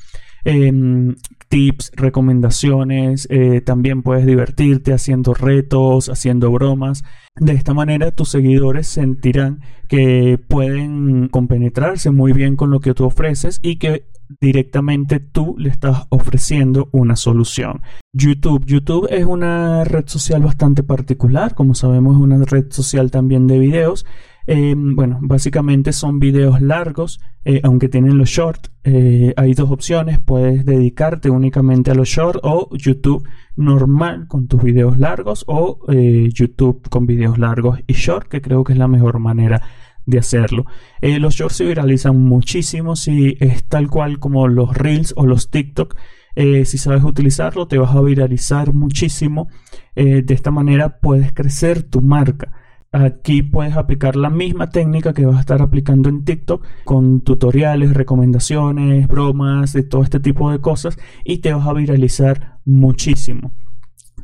Em, 0.46 1.16
tips, 1.50 1.92
recomendaciones, 1.96 3.28
eh, 3.32 3.62
también 3.62 4.04
puedes 4.04 4.26
divertirte 4.26 4.94
haciendo 4.94 5.34
retos, 5.34 6.10
haciendo 6.10 6.52
bromas. 6.52 7.04
De 7.36 7.54
esta 7.54 7.74
manera 7.74 8.12
tus 8.12 8.30
seguidores 8.30 8.88
sentirán 8.88 9.62
que 9.88 10.40
pueden 10.48 11.28
compenetrarse 11.30 12.12
muy 12.12 12.34
bien 12.34 12.56
con 12.56 12.70
lo 12.70 12.80
que 12.80 12.94
tú 12.94 13.06
ofreces 13.06 13.60
y 13.64 13.78
que 13.78 14.06
directamente 14.40 15.20
tú 15.20 15.56
le 15.58 15.70
estás 15.70 16.06
ofreciendo 16.10 16.90
una 16.92 17.16
solución. 17.16 17.82
YouTube. 18.14 18.66
YouTube 18.66 19.08
es 19.10 19.26
una 19.26 19.84
red 19.84 20.08
social 20.08 20.44
bastante 20.44 20.84
particular, 20.84 21.56
como 21.56 21.74
sabemos 21.74 22.16
es 22.16 22.22
una 22.22 22.46
red 22.46 22.72
social 22.72 23.10
también 23.10 23.48
de 23.48 23.58
videos. 23.58 24.06
Eh, 24.52 24.74
bueno, 24.76 25.20
básicamente 25.22 25.94
son 25.94 26.20
videos 26.20 26.60
largos, 26.60 27.22
eh, 27.46 27.62
aunque 27.64 27.88
tienen 27.88 28.18
los 28.18 28.30
short. 28.30 28.70
Eh, 28.84 29.32
hay 29.38 29.54
dos 29.54 29.70
opciones, 29.70 30.18
puedes 30.20 30.66
dedicarte 30.66 31.30
únicamente 31.30 31.92
a 31.92 31.94
los 31.94 32.10
short 32.10 32.40
o 32.42 32.68
YouTube 32.76 33.28
normal 33.56 34.28
con 34.28 34.48
tus 34.48 34.64
videos 34.64 34.98
largos 34.98 35.46
o 35.48 35.80
YouTube 35.92 36.82
con 36.90 37.06
videos 37.06 37.38
largos 37.38 37.80
y 37.86 37.94
short, 37.94 38.28
que 38.28 38.42
creo 38.42 38.64
que 38.64 38.74
es 38.74 38.80
la 38.80 38.88
mejor 38.88 39.20
manera 39.20 39.62
de 40.10 40.18
hacerlo. 40.18 40.66
Eh, 41.02 41.20
los 41.20 41.36
shorts 41.36 41.58
se 41.58 41.66
viralizan 41.66 42.20
muchísimo 42.20 42.96
si 42.96 43.38
es 43.40 43.64
tal 43.66 43.90
cual 43.90 44.20
como 44.20 44.48
los 44.48 44.76
reels 44.76 45.14
o 45.16 45.26
los 45.26 45.52
TikTok. 45.52 45.96
Eh, 46.36 46.66
si 46.66 46.78
sabes 46.78 47.04
utilizarlo, 47.04 47.68
te 47.68 47.78
vas 47.78 47.96
a 47.96 48.02
viralizar 48.02 48.74
muchísimo. 48.74 49.48
Eh, 49.96 50.22
de 50.24 50.34
esta 50.34 50.52
manera 50.52 51.00
puedes 51.00 51.34
crecer 51.34 51.84
tu 51.84 52.02
marca. 52.02 52.52
Aquí 52.92 53.44
puedes 53.44 53.76
aplicar 53.78 54.16
la 54.16 54.32
misma 54.32 54.72
técnica 54.72 55.14
que 55.14 55.26
vas 55.26 55.38
a 55.38 55.42
estar 55.42 55.62
aplicando 55.62 56.10
en 56.10 56.26
TikTok 56.26 56.66
con 56.86 57.22
tutoriales, 57.22 57.94
recomendaciones, 57.94 59.08
bromas, 59.08 59.74
de 59.74 59.84
todo 59.84 60.02
este 60.02 60.20
tipo 60.20 60.50
de 60.52 60.60
cosas 60.60 60.98
y 61.24 61.38
te 61.38 61.54
vas 61.54 61.68
a 61.68 61.74
viralizar 61.74 62.58
muchísimo. 62.66 63.52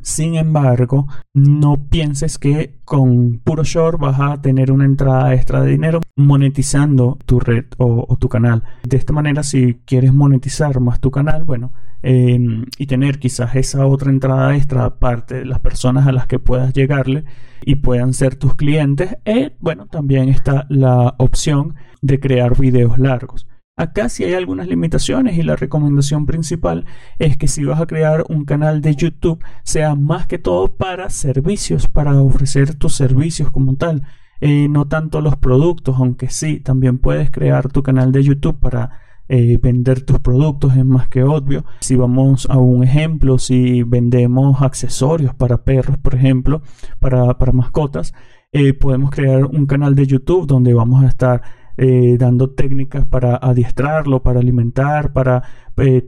Sin 0.02 0.36
embargo, 0.36 1.08
no 1.34 1.88
pienses 1.88 2.38
que 2.38 2.78
con 2.84 3.40
puro 3.40 3.64
short 3.64 4.00
vas 4.00 4.20
a 4.20 4.40
tener 4.40 4.70
una 4.70 4.84
entrada 4.84 5.34
extra 5.34 5.62
de 5.62 5.70
dinero 5.72 6.00
monetizando 6.14 7.18
tu 7.26 7.40
red 7.40 7.64
o, 7.78 8.16
tu 8.16 8.28
canal. 8.28 8.62
De 8.84 8.96
esta 8.96 9.12
manera, 9.12 9.42
si 9.42 9.80
quieres 9.84 10.12
monetizar 10.14 10.78
más 10.78 11.00
tu 11.00 11.10
canal, 11.10 11.42
bueno, 11.42 11.72
em, 12.08 12.66
y 12.78 12.86
tener 12.86 13.18
quizás 13.18 13.56
esa 13.56 13.84
otra 13.84 14.10
entrada 14.10 14.54
extra 14.56 14.84
aparte 14.84 15.34
de 15.34 15.44
las 15.44 15.58
personas 15.58 16.06
a 16.06 16.12
las 16.12 16.28
que 16.28 16.38
puedas 16.38 16.72
llegarle 16.72 17.24
y 17.64 17.76
puedan 17.76 18.14
ser 18.14 18.36
tus 18.36 18.54
clientes, 18.54 19.16
eh, 19.24 19.56
bueno, 19.58 19.86
también 19.86 20.28
está 20.28 20.66
la 20.68 21.16
opción 21.18 21.74
de 22.02 22.20
crear 22.20 22.56
videos 22.56 22.96
largos. 22.98 23.48
Acá 23.76 24.08
sí 24.08 24.22
hay 24.22 24.34
algunas 24.34 24.68
limitaciones 24.68 25.36
y 25.36 25.42
la 25.42 25.56
recomendación 25.56 26.26
principal 26.26 26.86
es 27.18 27.36
que 27.36 27.48
si 27.48 27.64
vas 27.64 27.80
a 27.80 27.86
crear 27.86 28.24
un 28.28 28.44
canal 28.44 28.82
de 28.82 28.94
YouTube 28.94 29.44
sea 29.64 29.96
más 29.96 30.28
que 30.28 30.38
todo 30.38 30.76
para 30.76 31.10
servicios, 31.10 31.88
para 31.88 32.20
ofrecer 32.22 32.76
tus 32.76 32.94
servicios 32.94 33.50
como 33.50 33.74
tal, 33.74 34.04
eh, 34.40 34.68
no 34.68 34.86
tanto 34.86 35.20
los 35.20 35.36
productos, 35.36 35.96
aunque 35.98 36.30
sí, 36.30 36.60
también 36.60 36.98
puedes 36.98 37.32
crear 37.32 37.66
tu 37.68 37.82
canal 37.82 38.12
de 38.12 38.22
YouTube 38.22 38.60
para 38.60 39.00
eh, 39.28 39.58
vender 39.60 40.02
tus 40.02 40.20
productos, 40.20 40.76
es 40.76 40.84
más 40.84 41.08
que 41.08 41.24
obvio. 41.24 41.64
Si 41.80 41.96
vamos 41.96 42.46
a 42.48 42.58
un 42.58 42.84
ejemplo, 42.84 43.38
si 43.38 43.82
vendemos 43.82 44.62
accesorios 44.62 45.34
para 45.34 45.64
perros, 45.64 45.98
por 45.98 46.14
ejemplo, 46.14 46.62
para, 47.00 47.34
mascotas, 47.52 48.14
eh, 48.52 48.72
podemos 48.72 49.10
crear 49.10 49.44
un 49.44 49.66
canal 49.66 49.94
de 49.94 50.06
YouTube 50.06 50.46
donde 50.46 50.74
vamos 50.74 51.02
a 51.02 51.08
estar 51.08 51.42
eh, 51.76 52.16
dando 52.18 52.50
técnicas 52.50 53.04
para 53.04 53.36
adiestrarlo, 53.36 54.22
para 54.22 54.40
alimentar, 54.40 55.12
para 55.12 55.42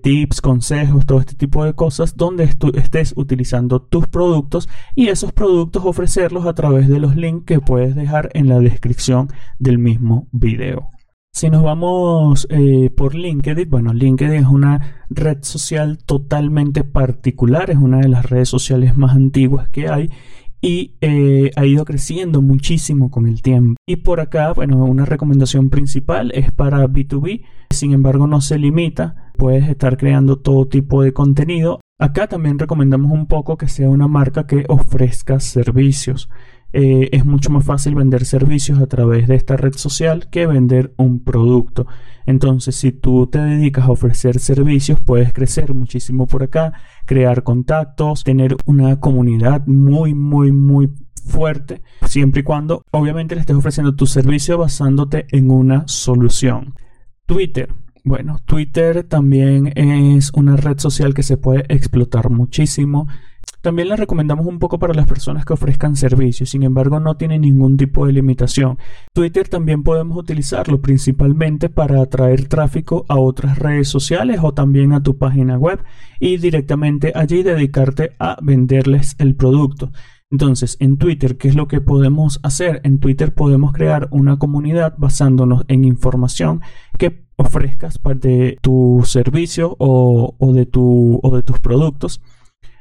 tips, 0.03 0.41
consejos, 0.41 1.05
todo 1.05 1.19
este 1.21 1.35
tipo 1.35 1.63
de 1.63 1.75
cosas, 1.75 2.17
donde 2.17 2.45
estés 2.45 3.13
utilizando 3.17 3.83
tus 3.83 4.07
productos 4.07 4.67
y 4.95 5.09
esos 5.09 5.33
productos 5.33 5.85
ofrecerlos 5.85 6.47
a 6.47 6.55
través 6.55 6.89
de 6.89 7.01
los 7.01 7.17
links 7.17 7.45
que 7.45 7.61
puedes 7.61 7.95
dejar 7.95 8.31
en 8.33 8.49
la 8.49 8.61
descripción 8.61 9.29
del 9.59 9.77
mismo 9.77 10.27
video. 10.33 10.91
Si 11.33 11.51
nos 11.51 11.63
vamos 11.63 12.49
eh, 12.51 12.91
por 12.97 13.15
LinkedIn, 13.15 13.71
bueno, 13.71 13.93
LinkedIn 13.93 14.41
es 14.41 14.47
una 14.47 15.05
red 15.09 15.39
social 15.43 15.99
totalmente 15.99 16.83
particular, 16.83 17.71
es 17.71 17.77
una 17.77 17.99
de 17.99 18.09
las 18.09 18.27
redes 18.27 18.49
sociales 18.49 18.97
más 18.97 19.15
antiguas 19.15 19.69
que 19.69 19.89
hay 19.89 20.11
y 20.61 20.97
eh, 21.01 21.51
ha 21.57 21.65
ido 21.65 21.85
creciendo 21.85 22.43
muchísimo 22.43 23.11
con 23.11 23.27
el 23.27 23.43
tiempo. 23.43 23.77
Y 23.87 23.97
por 23.97 24.21
acá, 24.21 24.53
bueno, 24.53 24.85
una 24.85 25.05
recomendación 25.05 25.71
principal 25.71 26.33
es 26.35 26.51
para 26.53 26.87
B2B, 26.87 27.45
sin 27.71 27.93
embargo 27.93 28.27
no 28.27 28.41
se 28.41 28.59
limita, 28.59 29.33
puedes 29.37 29.69
estar 29.69 29.97
creando 29.97 30.39
todo 30.39 30.67
tipo 30.67 31.03
de 31.03 31.13
contenido. 31.13 31.81
Acá 32.01 32.29
también 32.29 32.59
recomendamos 32.59 33.13
un 33.13 33.27
poco 33.27 33.57
que 33.57 33.69
sea 33.69 33.89
una 33.89 34.09
marca 34.09 34.47
que 34.47 34.65
ofrezca 34.69 35.41
servicios. 35.41 36.29
Eh, 36.73 37.09
es 37.13 37.25
mucho 37.25 37.51
más 37.51 37.65
fácil 37.65 37.95
vender 37.95 38.27
servicios 38.27 38.79
a 38.79 38.87
través 38.87 39.27
de 39.27 39.37
esta 39.37 39.57
red 39.57 39.73
social 39.73 40.29
que 40.31 40.47
vender 40.47 40.93
un 40.99 41.25
producto. 41.25 41.87
Entonces, 42.27 42.77
si 42.77 42.93
tú 42.93 43.27
te 43.27 43.39
dedicas 43.39 43.87
a 43.87 43.93
ofrecer 43.93 44.39
servicios, 44.39 45.01
puedes 45.01 45.33
crecer 45.33 45.75
muchísimo 45.75 46.27
por 46.27 46.43
acá, 46.43 46.75
crear 47.07 47.43
contactos, 47.43 48.23
tener 48.23 48.57
una 48.67 49.01
comunidad 49.01 49.67
muy, 49.67 50.15
muy, 50.15 50.53
muy 50.53 50.93
fuerte, 51.25 51.83
siempre 52.07 52.41
y 52.41 52.45
cuando 52.45 52.83
obviamente 52.91 53.35
le 53.35 53.43
estés 53.43 53.57
ofreciendo 53.57 53.95
tu 53.95 54.07
servicio 54.07 54.59
basándote 54.59 55.27
en 55.31 55.51
una 55.51 55.87
solución. 55.87 56.75
Twitter. 57.27 57.73
Bueno, 58.05 58.39
Twitter 58.47 59.05
también 59.05 59.73
es 59.77 60.33
una 60.33 60.57
red 60.57 60.79
social 60.79 61.13
que 61.15 61.23
se 61.23 61.37
puede 61.37 61.65
explotar 61.69 62.31
muchísimo. 62.31 63.07
También 63.61 63.89
la 63.89 63.97
recomendamos 63.97 64.47
un 64.47 64.59
poco 64.59 64.79
para 64.79 64.95
las 64.95 65.07
personas 65.07 65.45
que 65.45 65.53
ofrezcan 65.53 65.97
servicios, 65.97 66.51
sin 66.51 66.63
embargo 66.63 67.01
no 67.01 67.17
tiene 67.17 67.39
ningún 67.39 67.77
tipo 67.77 68.07
de 68.07 68.13
limitación. 68.13 68.79
Twitter 69.13 69.49
también 69.49 69.83
podemos 69.83 70.17
utilizarlo 70.17 70.81
principalmente 70.81 71.69
para 71.69 72.01
atraer 72.01 72.47
tráfico 72.47 73.05
a 73.09 73.19
otras 73.19 73.59
redes 73.59 73.89
sociales 73.89 74.41
o 74.43 74.55
también 74.55 74.93
a 74.93 75.03
tu 75.03 75.19
página 75.19 75.59
web 75.59 75.83
y 76.21 76.37
directamente 76.37 77.13
allí 77.15 77.43
dedicarte 77.43 78.13
a 78.19 78.39
venderles 78.41 79.17
el 79.19 79.35
producto. 79.35 79.91
Entonces, 80.31 80.77
en 80.79 80.99
Twitter, 80.99 81.37
¿qué 81.37 81.49
es 81.49 81.55
lo 81.55 81.69
que 81.69 81.81
podemos 81.81 82.39
hacer? 82.43 82.81
En 82.85 83.01
Twitter 83.01 83.35
podemos 83.35 83.73
crear 83.73 84.09
una 84.11 84.39
comunidad 84.39 84.95
basándonos 84.99 85.65
en 85.69 85.85
información 85.85 86.61
que 86.99 87.27
ofrezcas 87.37 87.99
de 88.17 88.59
tu 88.61 89.03
servicio 89.05 89.75
o, 89.79 90.37
o 90.39 90.53
de 90.53 90.67
tus 90.67 91.61
productos 91.61 92.21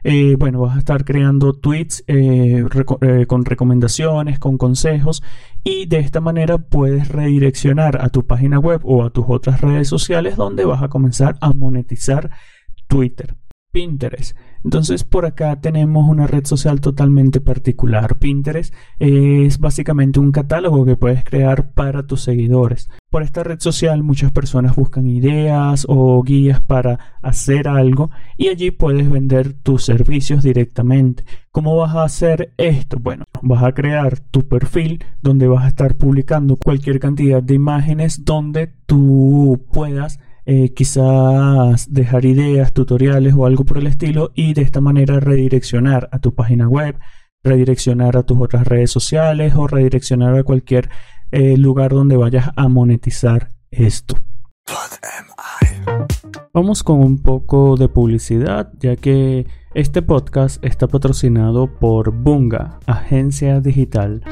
eh, 0.09 0.37
bueno, 0.39 0.61
vas 0.61 0.77
a 0.77 0.79
estar 0.79 1.03
creando 1.03 1.51
tweets 1.51 2.05
eh, 2.07 2.63
eh, 3.01 3.25
con 3.27 3.43
recomendaciones, 3.43 4.39
con 4.39 4.57
consejos 4.57 5.21
y 5.65 5.85
de 5.87 5.99
esta 5.99 6.21
manera 6.21 6.59
puedes 6.59 7.09
redireccionar 7.09 8.01
a 8.01 8.07
tu 8.07 8.25
página 8.25 8.57
web 8.57 8.79
o 8.85 9.03
a 9.03 9.09
tus 9.09 9.25
otras 9.27 9.59
redes 9.59 9.89
sociales 9.89 10.37
donde 10.37 10.63
vas 10.63 10.81
a 10.81 10.87
comenzar 10.87 11.35
a 11.41 11.51
monetizar 11.51 12.31
Twitter. 12.87 13.35
Pinterest. 13.71 14.35
Entonces 14.63 15.03
por 15.03 15.25
acá 15.25 15.61
tenemos 15.61 16.09
una 16.09 16.27
red 16.27 16.45
social 16.45 16.81
totalmente 16.81 17.39
particular. 17.39 18.17
Pinterest 18.17 18.73
es 18.99 19.59
básicamente 19.59 20.19
un 20.19 20.31
catálogo 20.31 20.85
que 20.85 20.95
puedes 20.95 21.23
crear 21.23 21.71
para 21.71 22.05
tus 22.05 22.21
seguidores. 22.21 22.89
Por 23.09 23.23
esta 23.23 23.43
red 23.43 23.59
social 23.59 24.03
muchas 24.03 24.31
personas 24.31 24.75
buscan 24.75 25.07
ideas 25.07 25.85
o 25.87 26.21
guías 26.23 26.59
para 26.61 27.17
hacer 27.21 27.67
algo 27.67 28.09
y 28.35 28.47
allí 28.49 28.71
puedes 28.71 29.09
vender 29.09 29.53
tus 29.53 29.85
servicios 29.85 30.43
directamente. 30.43 31.23
¿Cómo 31.51 31.75
vas 31.77 31.95
a 31.95 32.03
hacer 32.03 32.53
esto? 32.57 32.97
Bueno, 32.99 33.25
vas 33.41 33.63
a 33.63 33.73
crear 33.73 34.19
tu 34.19 34.47
perfil 34.47 35.03
donde 35.21 35.47
vas 35.47 35.65
a 35.65 35.69
estar 35.69 35.97
publicando 35.97 36.57
cualquier 36.57 36.99
cantidad 36.99 37.41
de 37.41 37.53
imágenes 37.53 38.25
donde 38.25 38.67
tú 38.85 39.65
puedas 39.71 40.19
eh, 40.49 40.73
quizás 40.73 41.93
dejar 41.93 42.23
ideas, 42.23 42.71
tutoriales 42.71 43.33
o 43.35 43.45
algo 43.45 43.65
por 43.65 43.79
el 43.79 43.85
estilo 43.85 44.31
y 44.33 44.53
de 44.53 44.61
esta 44.61 44.79
manera 44.79 45.19
redireccionar 45.19 46.07
a 46.13 46.19
tu 46.19 46.33
página 46.35 46.69
web, 46.69 46.97
redireccionar 47.43 48.15
a 48.15 48.23
tus 48.23 48.37
otras 48.39 48.65
redes 48.65 48.89
sociales 48.89 49.55
o 49.57 49.67
redireccionar 49.67 50.37
a 50.37 50.45
cualquier 50.45 50.89
eh, 51.31 51.57
lugar 51.57 51.91
donde 51.91 52.15
vayas 52.15 52.49
a 52.55 52.69
monetizar 52.69 53.49
esto. 53.71 54.15
Vamos 56.53 56.81
con 56.81 56.99
un 56.99 57.21
poco 57.21 57.75
de 57.75 57.89
publicidad, 57.89 58.71
ya 58.79 58.95
que 58.95 59.47
este 59.73 60.01
podcast 60.01 60.63
está 60.63 60.87
patrocinado 60.87 61.67
por 61.77 62.11
Bunga, 62.11 62.79
agencia 62.85 63.59
digital. 63.59 64.23